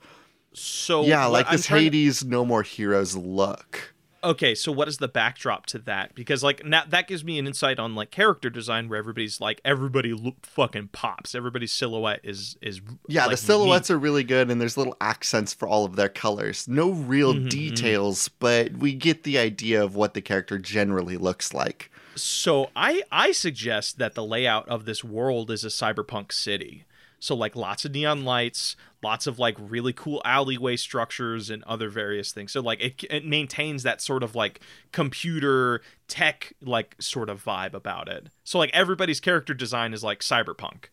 [0.54, 3.95] So yeah, like I'm this trying to- Hades No More Heroes look.
[4.26, 7.47] Okay so what is the backdrop to that because like now that gives me an
[7.47, 12.57] insight on like character design where everybody's like everybody look fucking pops everybody's silhouette is
[12.61, 15.95] is Yeah, like, the silhouettes are really good, and there's little accents for all of
[15.95, 16.67] their colors.
[16.67, 17.49] No real Mhm, mhm.
[17.49, 21.91] details, but we get the idea of what the character generally looks like.
[22.15, 26.86] so i i suggest that the layout of this world is a cyberpunk city
[27.26, 31.89] So like lots of neon lights, lots of like really cool alleyway structures and other
[31.89, 32.51] various things.
[32.51, 34.59] So like it, it maintains that sort of like
[34.91, 38.28] computer tech like sort of vibe about it.
[38.43, 40.86] So like everybody's character design is like cyberpunk.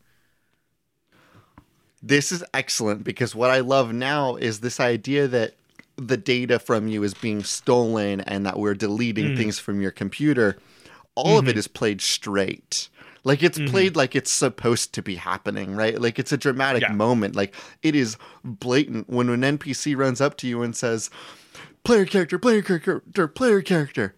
[2.02, 5.52] This is excellent because what I love now is this idea that
[5.96, 9.36] the data from you is being stolen and that we're deleting Mm.
[9.36, 10.56] things from your computer.
[11.14, 11.58] All of it Mhm.
[11.58, 12.88] is played straight.
[13.24, 13.68] Like it's Mhm.
[13.70, 16.00] played like it's supposed to be happening, right?
[16.00, 16.92] Like it's a dramatic Yeah.
[16.92, 17.36] moment.
[17.36, 21.08] Like it is blatant when an NPC runs up to you and says,
[21.84, 24.14] Player character, player character, player character.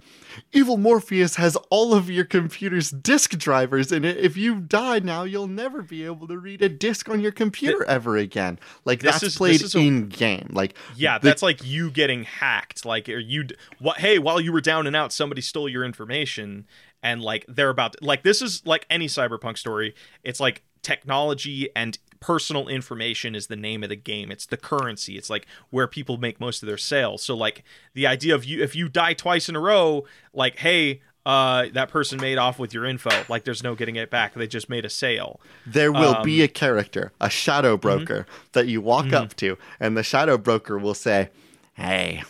[0.53, 4.19] Evil Morpheus has all of your computer's disk drivers in it.
[4.19, 7.83] If you die now, you'll never be able to read a disk on your computer
[7.87, 8.59] ever again.
[8.85, 10.51] Like This that's is- played is a- in game.
[10.53, 12.85] Like Yeah, the- that's like you getting hacked.
[12.85, 13.47] Like, or you,
[13.79, 13.97] what?
[13.99, 16.67] Hey, while you were down and out, somebody stole your information,
[17.05, 19.95] and like they're about to, like this is like any cyberpunk story.
[20.25, 24.31] It's like technology and personal information is the name of the game.
[24.33, 25.17] It's the currency.
[25.19, 27.23] It's like where people make most of their sales.
[27.23, 31.01] So like the idea of you, if you die twice in a row, like hey.
[31.27, 33.09] Uh, that person made off with your info.
[33.31, 34.35] Like, there's no getting it back.
[34.35, 35.41] They just made a sale.
[35.65, 39.97] There will Um, be a character, a shadow broker, that you walk up to, and
[39.97, 41.31] the shadow broker will say,
[41.73, 42.23] Hey,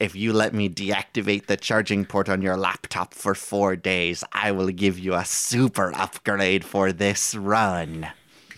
[0.00, 4.50] if you let me deactivate the charging port on your laptop for four days, I
[4.52, 8.08] will give you a super upgrade for this run.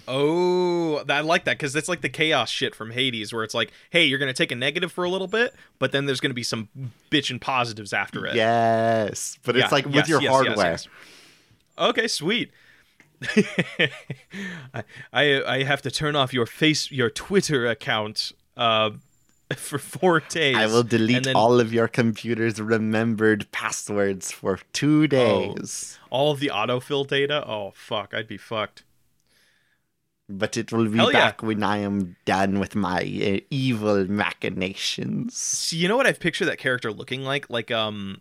[0.09, 3.73] Oh, I like that because it's like the chaos shit from Hades, where it's like,
[3.91, 6.43] hey, you're gonna take a negative for a little bit, but then there's gonna be
[6.43, 6.69] some
[7.11, 8.35] bitchin' positives after it.
[8.35, 10.71] Yes, but Yeah, it's like with yes, your yes, hardware.
[10.73, 10.89] yes.
[11.79, 12.51] Okay, sweet.
[14.75, 14.83] I,
[15.13, 18.91] I I have to turn off your face your Twitter account uh
[19.57, 20.57] for four days.
[20.57, 25.99] I will delete then all of your computer's remembered passwords for two days.
[26.11, 27.45] all of the autofill data.
[27.47, 28.85] Oh fuck, I'd be fucked.
[30.29, 31.27] But it will be Hell yeah.
[31.27, 35.37] back when I am done with my uh, evil machinations.
[35.37, 37.51] See, you know what I've pictured that character looking like?
[37.51, 38.21] Like um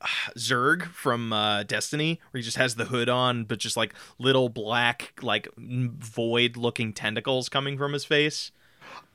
[0.38, 4.48] Zerg from uh, Destiny, where he just has the hood on, but just like little
[4.48, 8.52] black, like void looking tentacles coming from his face.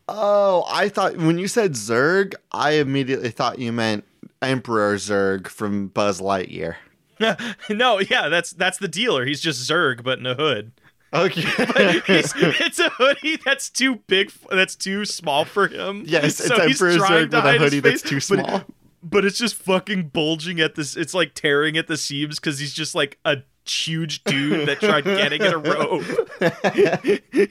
[0.08, 4.04] Oh, I thought when you said Zerg, I immediately thought you meant
[4.42, 6.76] Emperor Zurg from Buzz Lightyear.
[7.70, 9.26] no, yeah, that's that's the dealer.
[9.26, 10.72] He's just Zurg, but in a hood.
[11.14, 11.44] Okay.
[12.08, 14.32] It's a hoodie that's too big.
[14.52, 16.04] That's too small for him.
[16.06, 18.64] yes, it's So he's Emperor Zurg with a hoodie that's too but- small.
[19.02, 20.98] but it's just fucking bulging at this.
[20.98, 23.38] It's like tearing at the seams because he's just like a
[23.70, 26.04] huge dude that tried getting in a rope.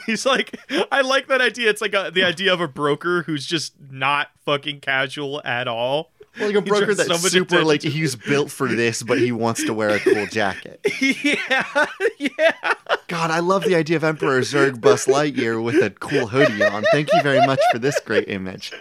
[0.07, 0.59] he's like,
[0.91, 1.71] I like that idea.
[1.71, 6.11] It's like a, the idea of a broker who's just not fucking casual at all.
[6.39, 9.31] Well, like a broker that's so super attention like he's built for this, but he
[9.31, 10.81] wants to wear a cool jacket.
[11.01, 11.87] yeah,
[12.19, 12.75] yeah.
[13.07, 16.83] God, I love the idea of Emperor Zurg Buzz Lightyear with a cool hoodie on.
[16.91, 18.73] Thank you very much for this great image.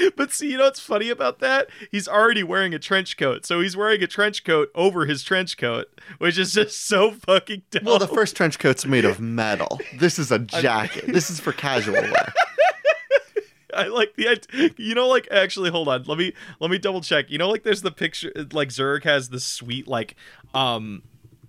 [0.16, 1.68] But see, you know what's funny about that?
[1.90, 5.56] He's already wearing a trench coat, so he's wearing a trench coat over his trench
[5.56, 5.88] coat,
[6.18, 7.84] which is just so fucking dumb.
[7.84, 9.80] Well, the first trench coat's made of metal.
[9.98, 11.06] This is a jacket.
[11.06, 12.32] This is for casual wear.
[13.74, 14.70] I like the idea.
[14.76, 16.02] You know, like actually, hold on.
[16.04, 17.30] Let me let me double check.
[17.30, 18.32] You know, like there's the picture.
[18.52, 20.16] Like Zurg has the sweet like,
[20.54, 21.02] um,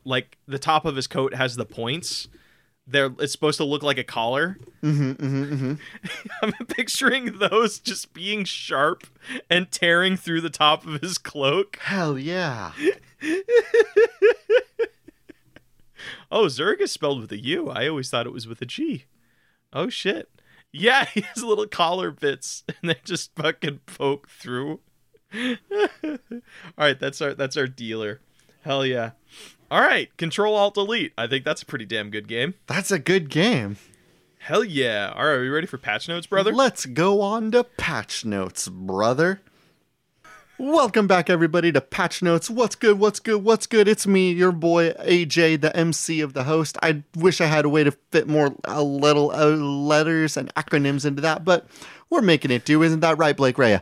[0.05, 2.27] like the top of his coat has the points.
[2.87, 4.57] There, it's supposed to look like a collar.
[4.81, 5.73] hmm hmm hmm
[6.41, 9.05] I'm picturing those just being sharp
[9.49, 11.77] and tearing through the top of his cloak.
[11.81, 12.71] Hell yeah.
[16.31, 17.69] Oh, Zurg is spelled with a U.
[17.69, 19.05] I always thought it was with a G.
[19.73, 20.29] Oh shit.
[20.71, 24.79] Yeah, he has little collar bits and they just fucking poke through.
[25.33, 26.17] All
[26.77, 28.21] right, that's our that's our dealer.
[28.61, 29.11] Hell yeah.
[29.69, 31.13] All right, Control Alt Delete.
[31.17, 32.53] I think that's a pretty damn good game.
[32.67, 33.77] That's a good game.
[34.39, 35.13] Hell yeah.
[35.15, 36.51] All right, are you ready for patch notes, brother?
[36.51, 39.41] Let's go on to patch notes, brother.
[40.57, 42.47] Welcome back, everybody, to Patch Notes.
[42.47, 42.99] What's good?
[42.99, 43.43] What's good?
[43.43, 43.87] What's good?
[43.87, 46.77] It's me, your boy AJ, the MC of the host.
[46.83, 51.03] I wish I had a way to fit more uh, little uh, letters and acronyms
[51.03, 51.65] into that, but
[52.11, 52.83] we're making it do.
[52.83, 53.79] Isn't that right, Blake Rea?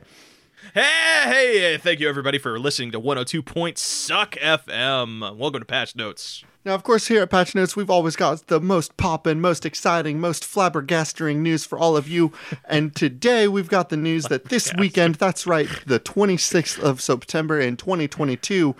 [0.74, 0.82] Hey,
[1.24, 5.38] hey, thank you everybody for listening to 102 Point Suck FM.
[5.38, 6.44] Welcome to Patch Notes.
[6.66, 10.20] Now, of course, here at Patch Notes, we've always got the most poppin', most exciting,
[10.20, 12.34] most flabbergasting news for all of you.
[12.66, 17.60] And today we've got the news that this weekend, that's right, the 26th of September
[17.60, 18.76] in 2022,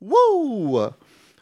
[0.00, 0.94] woo!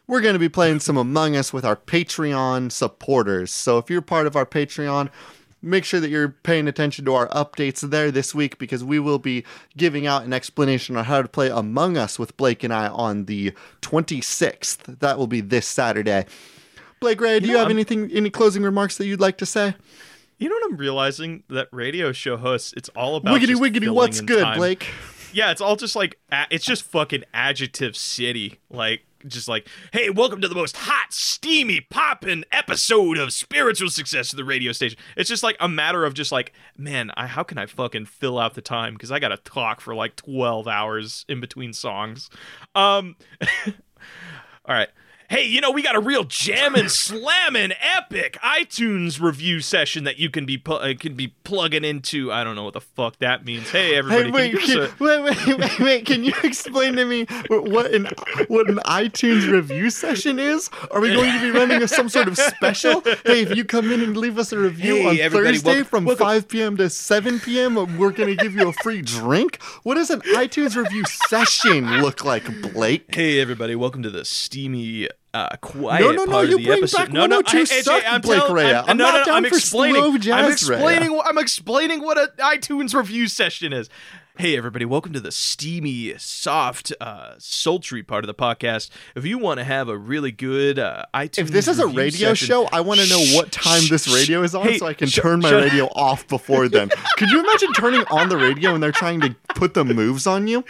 [0.07, 3.53] We're going to be playing some Among Us with our Patreon supporters.
[3.53, 5.11] So if you're part of our Patreon,
[5.63, 9.19] make sure that you're paying attention to our updates there this week because we will
[9.19, 9.45] be
[9.77, 13.27] giving out an explanation on how to play Among Us with Blake and I on
[13.27, 13.53] the
[13.83, 14.99] 26th.
[15.01, 16.27] That will be this Saturday.
[17.01, 19.47] Blake Rea, do You you, have I'm- anything, any closing remarks that you'd like to
[19.47, 19.75] say?
[20.39, 21.45] You know what I'm realizing?
[21.51, 24.59] That radio show hosts, it's all about Wiggity wiggity, what's good, time.
[24.59, 24.89] Blake?
[25.33, 26.19] Yeah, it's all just like
[26.51, 28.59] it's just fucking adjective city.
[28.69, 34.33] Like just like, hey, welcome to the most hot, steamy, poppin' episode of spiritual success
[34.33, 34.99] of the radio station.
[35.17, 38.39] It's just like a matter of just like, man, I how can I fucking fill
[38.39, 42.31] out the time because I gotta talk for like twelve hours in between songs.
[42.75, 43.17] Um,
[43.67, 43.75] all
[44.75, 44.89] right.
[45.33, 50.29] Hey, you know, we got a real jammin', slammin', epic iTunes review session that you
[50.29, 52.31] can be pu- uh, can be plugging into.
[52.31, 53.71] I don't know what the fuck that means.
[53.71, 56.05] Hey, everybody, Hey, can wait, you can, a- wait, wait, wait, wait!
[56.05, 58.09] Can you explain to me what, an
[58.49, 60.69] what an iTunes review session is?
[60.91, 63.01] Are we going to be running a, some sort of special?
[63.01, 66.05] Hey, if you come in and leave us a review Hey, on Thursday welcome- from
[66.05, 66.77] welcome- 5 p.m.
[66.77, 69.63] to 7 p.m., we're going to give you a free drink.
[69.83, 73.15] What does an iTunes review session look like, Blake?
[73.15, 76.97] Hey everybody, welcome to the steamy, uh, quiet No, no, no, you bring episode.
[76.99, 78.57] back no, no, 102 I- AJ, suck, I'm Blake tell-.
[78.59, 80.03] I'm, I'm no, not no, down I'm for explaining.
[80.03, 80.77] slow I'm jazz, Rea.
[80.77, 83.89] I'm explaining what an iTunes review session is.
[84.39, 88.89] Hey everybody, welcome to the steamy, soft, uh, sultry part of the podcast.
[89.15, 92.29] If you want to have a really good uh, iTunes, If this is a radio
[92.31, 94.95] session- show, I want to know what time this radio is on Hey, so I
[94.95, 96.89] can sh- turn my shut- radio off before then.
[97.19, 100.47] Could you imagine turning on the radio and they're trying to put the moves on
[100.47, 100.65] you?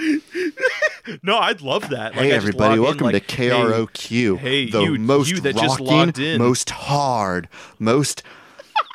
[1.22, 2.12] No, I'd love that.
[2.14, 4.38] Like, hey, everybody, log in, welcome like, to KROQ.
[4.38, 6.38] hey, the you- most you that just rocking, logged in.
[6.38, 7.48] most hard,
[7.78, 8.22] most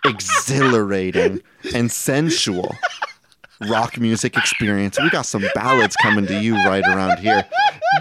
[0.05, 1.41] exhilarating,
[1.73, 2.75] and sensual
[3.67, 4.99] rock music experience.
[5.01, 7.43] We got some ballads coming to you right around here.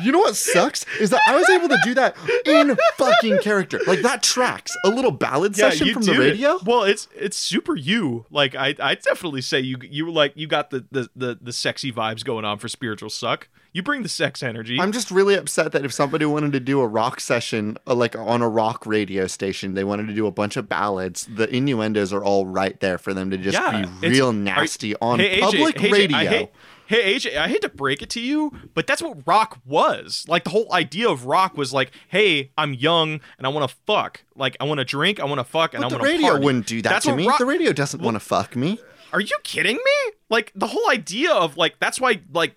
[0.02, 3.80] You know what sucks is that I was able to do that in fucking character.
[3.86, 6.24] Like that tracks a little ballad session from the do it.
[6.30, 6.58] radio.
[6.64, 8.26] Well, it's it's super you.
[8.30, 11.90] Like I I definitely say you you like you got the the the, the sexy
[11.92, 13.48] vibes going on for spiritual suck.
[13.76, 14.80] You bring the sex energy.
[14.80, 18.16] I'm just really upset that if somebody wanted to do a rock session, uh, like
[18.16, 21.28] on a rock radio station, they wanted to do a bunch of ballads.
[21.30, 25.18] The innuendos are all right there for them to just Yeah, be real nasty on
[25.18, 26.16] hey, public AJ, radio.
[26.18, 26.50] Hate,
[26.86, 30.24] hey AJ, I hate to break it to you, but that's what rock was.
[30.26, 33.76] Like the whole idea of rock was like, hey, I'm young and I want to
[33.86, 34.22] fuck.
[34.34, 36.14] Like I want to drink, I want to fuck, and but I want to The
[36.14, 36.44] radio party.
[36.46, 37.26] wouldn't do that That's to me.
[37.28, 38.78] rock- the radio doesn't want to fuck me.
[39.12, 40.12] Are you kidding me?
[40.30, 42.54] Like the whole idea of like that's why like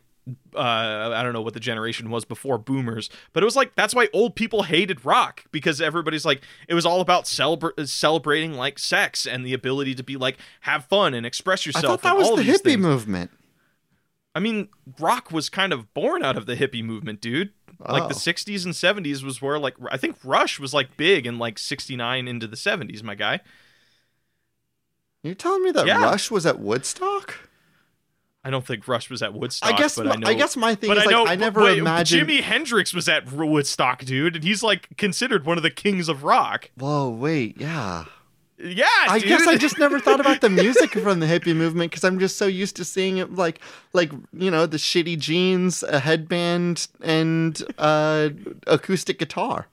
[0.55, 0.59] uh
[1.15, 4.07] I don't know what the generation was before boomers, but it was like that's why
[4.13, 9.25] old people hated rock because everybody's like it was all about celebra- celebrating like sex
[9.25, 11.83] and the ability to be like have fun and express yourself.
[11.85, 12.77] I thought that was the hippie things.
[12.81, 13.31] movement.
[14.35, 14.69] I mean,
[14.99, 17.51] rock was kind of born out of the hippie movement, dude.
[17.79, 18.17] Like the Oh.
[18.17, 22.27] 60s and 70s was where like I think Rush was like big in like 69
[22.27, 23.39] into the 70s, my guy.
[25.23, 26.01] You're telling me that Yeah.
[26.03, 27.48] Rush was at Woodstock?
[28.43, 29.97] I don't think Rush was at Woodstock, I guess.
[29.97, 31.59] but my, I know I guess my thing but is I like know I never
[31.61, 32.27] but imagined.
[32.29, 36.23] Jimi Hendrix was at Woodstock, dude, and he's like considered one of the kings of
[36.23, 36.69] rock.
[36.77, 38.05] Whoa, wait, yeah.
[38.61, 39.29] Yeah, I dude.
[39.29, 42.37] guess I just never thought about the music from the hippie movement because I'm just
[42.37, 43.59] so used to seeing it like,
[43.93, 48.29] like you know, the shitty jeans, a headband, and uh,
[48.67, 49.67] acoustic guitar.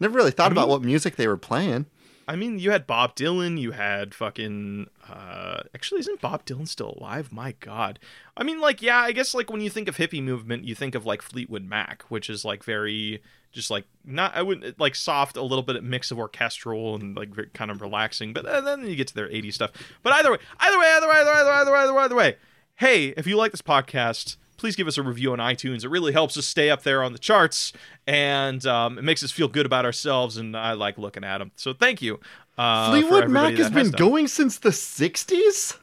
[0.00, 1.86] Never really thought I about what music they were playing.
[2.28, 4.88] I mean, you had Bob Dylan, you had fucking.
[5.08, 7.32] Uh, actually, isn't Bob Dylan still alive?
[7.32, 7.98] My God.
[8.36, 10.94] I mean, like, yeah, I guess like when you think of hippie movement, you think
[10.94, 15.36] of like Fleetwood Mac, which is like very just like not I wouldn't like soft,
[15.36, 18.32] a little bit of mix of orchestral and like very, kind of relaxing.
[18.32, 19.72] But then- then you get to their 80s stuff.
[20.02, 22.36] But either way, either way, either way, either way, either way, either way, either way.
[22.76, 24.36] Hey, if you like this podcast.
[24.62, 25.82] Please give us a review on iTunes.
[25.82, 27.72] It really helps us stay up there on the charts,
[28.06, 30.36] and um, it makes us feel good about ourselves.
[30.36, 31.50] And I like looking at them.
[31.56, 32.20] So thank you.
[32.56, 35.78] Uh, Fleetwood Mac has been going since the '60s.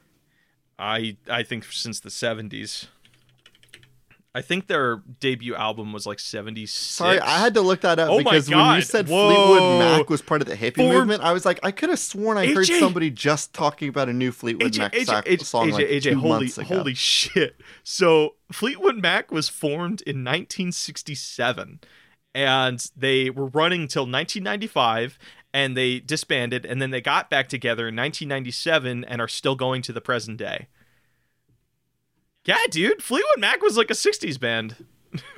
[0.79, 2.87] I I think since the seventies.
[4.35, 6.79] I think their debut album was like seventy six.
[6.79, 9.27] Sorry, I had to look that up Oh because when you said Whoa.
[9.27, 12.37] Fleetwood Mac was part of the hippie movement, I was like, I could have sworn
[12.37, 15.69] I heard somebody just talking about a new Fleetwood AJ, Mac AJ, sac- AJ, song
[15.69, 16.77] AJ, like AJ, two holy, months ago.
[16.77, 17.55] holy shit!
[17.83, 21.79] So Fleetwood Mac was formed in 1967,
[22.35, 25.17] and they were running till 1995,
[25.55, 29.81] and they disbanded, and then they got back together in 1997, and are still going
[29.81, 30.67] to the present day.
[32.45, 34.75] Yeah, dude, Fleetwood Mac was like a 60s band.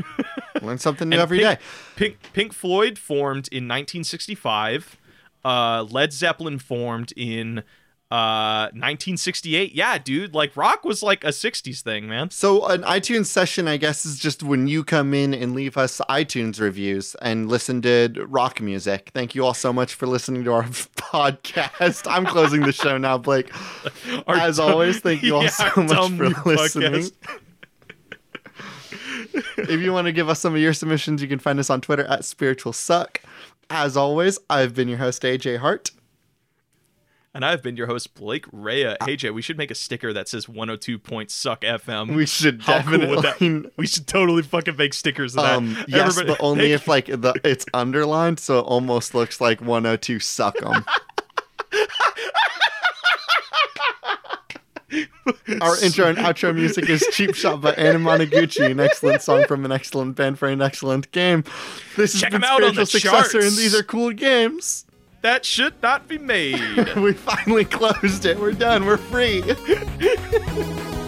[0.62, 1.58] Learn something new every day.
[1.96, 4.98] Pink, Pink Pink Floyd formed in 1965.
[5.44, 7.64] Uh, Led Zeppelin formed in
[8.12, 9.74] uh 1968.
[9.74, 12.30] Yeah, dude, like rock was like a 60s thing, man.
[12.30, 16.02] So an iTunes session, I guess, is just when you come in and leave us
[16.10, 19.12] iTunes reviews and listen to rock music.
[19.14, 22.06] Thank you all so much for listening to our podcast.
[22.12, 23.50] I'm closing the show now, Blake.
[24.28, 27.06] Our As dumb- always, thank you all Yeah, so much for listening.
[29.58, 31.82] if you want to give us some of your submissions, you can find us on
[31.82, 33.22] Twitter at Spiritual Suck.
[33.70, 35.92] As always, I've been your host, AJ Hart.
[37.34, 38.98] And I've been your host, Blake Rea.
[39.06, 42.14] Hey, Jay, we should make a sticker that says 102 point suck FM.
[42.14, 43.22] We should How cool definitely.
[43.62, 43.72] that?
[43.78, 45.56] We should totally fucking make stickers of that.
[45.56, 49.62] Um, yes, Everybody- but only if like the it's underlined, so it almost looks like
[49.62, 50.84] 102 suck 'em.
[55.62, 59.72] Our intro and outro music is Cheap Shot by Anamanaguchi, an excellent song from an
[59.72, 61.46] excellent band for an excellent game.
[61.96, 64.86] This Check has 'em been out on the Spiritual Successor, and these are cool games.
[65.22, 66.60] That should not be made.
[66.96, 68.40] We finally closed it.
[68.40, 68.86] We're done.
[68.86, 69.42] We're free.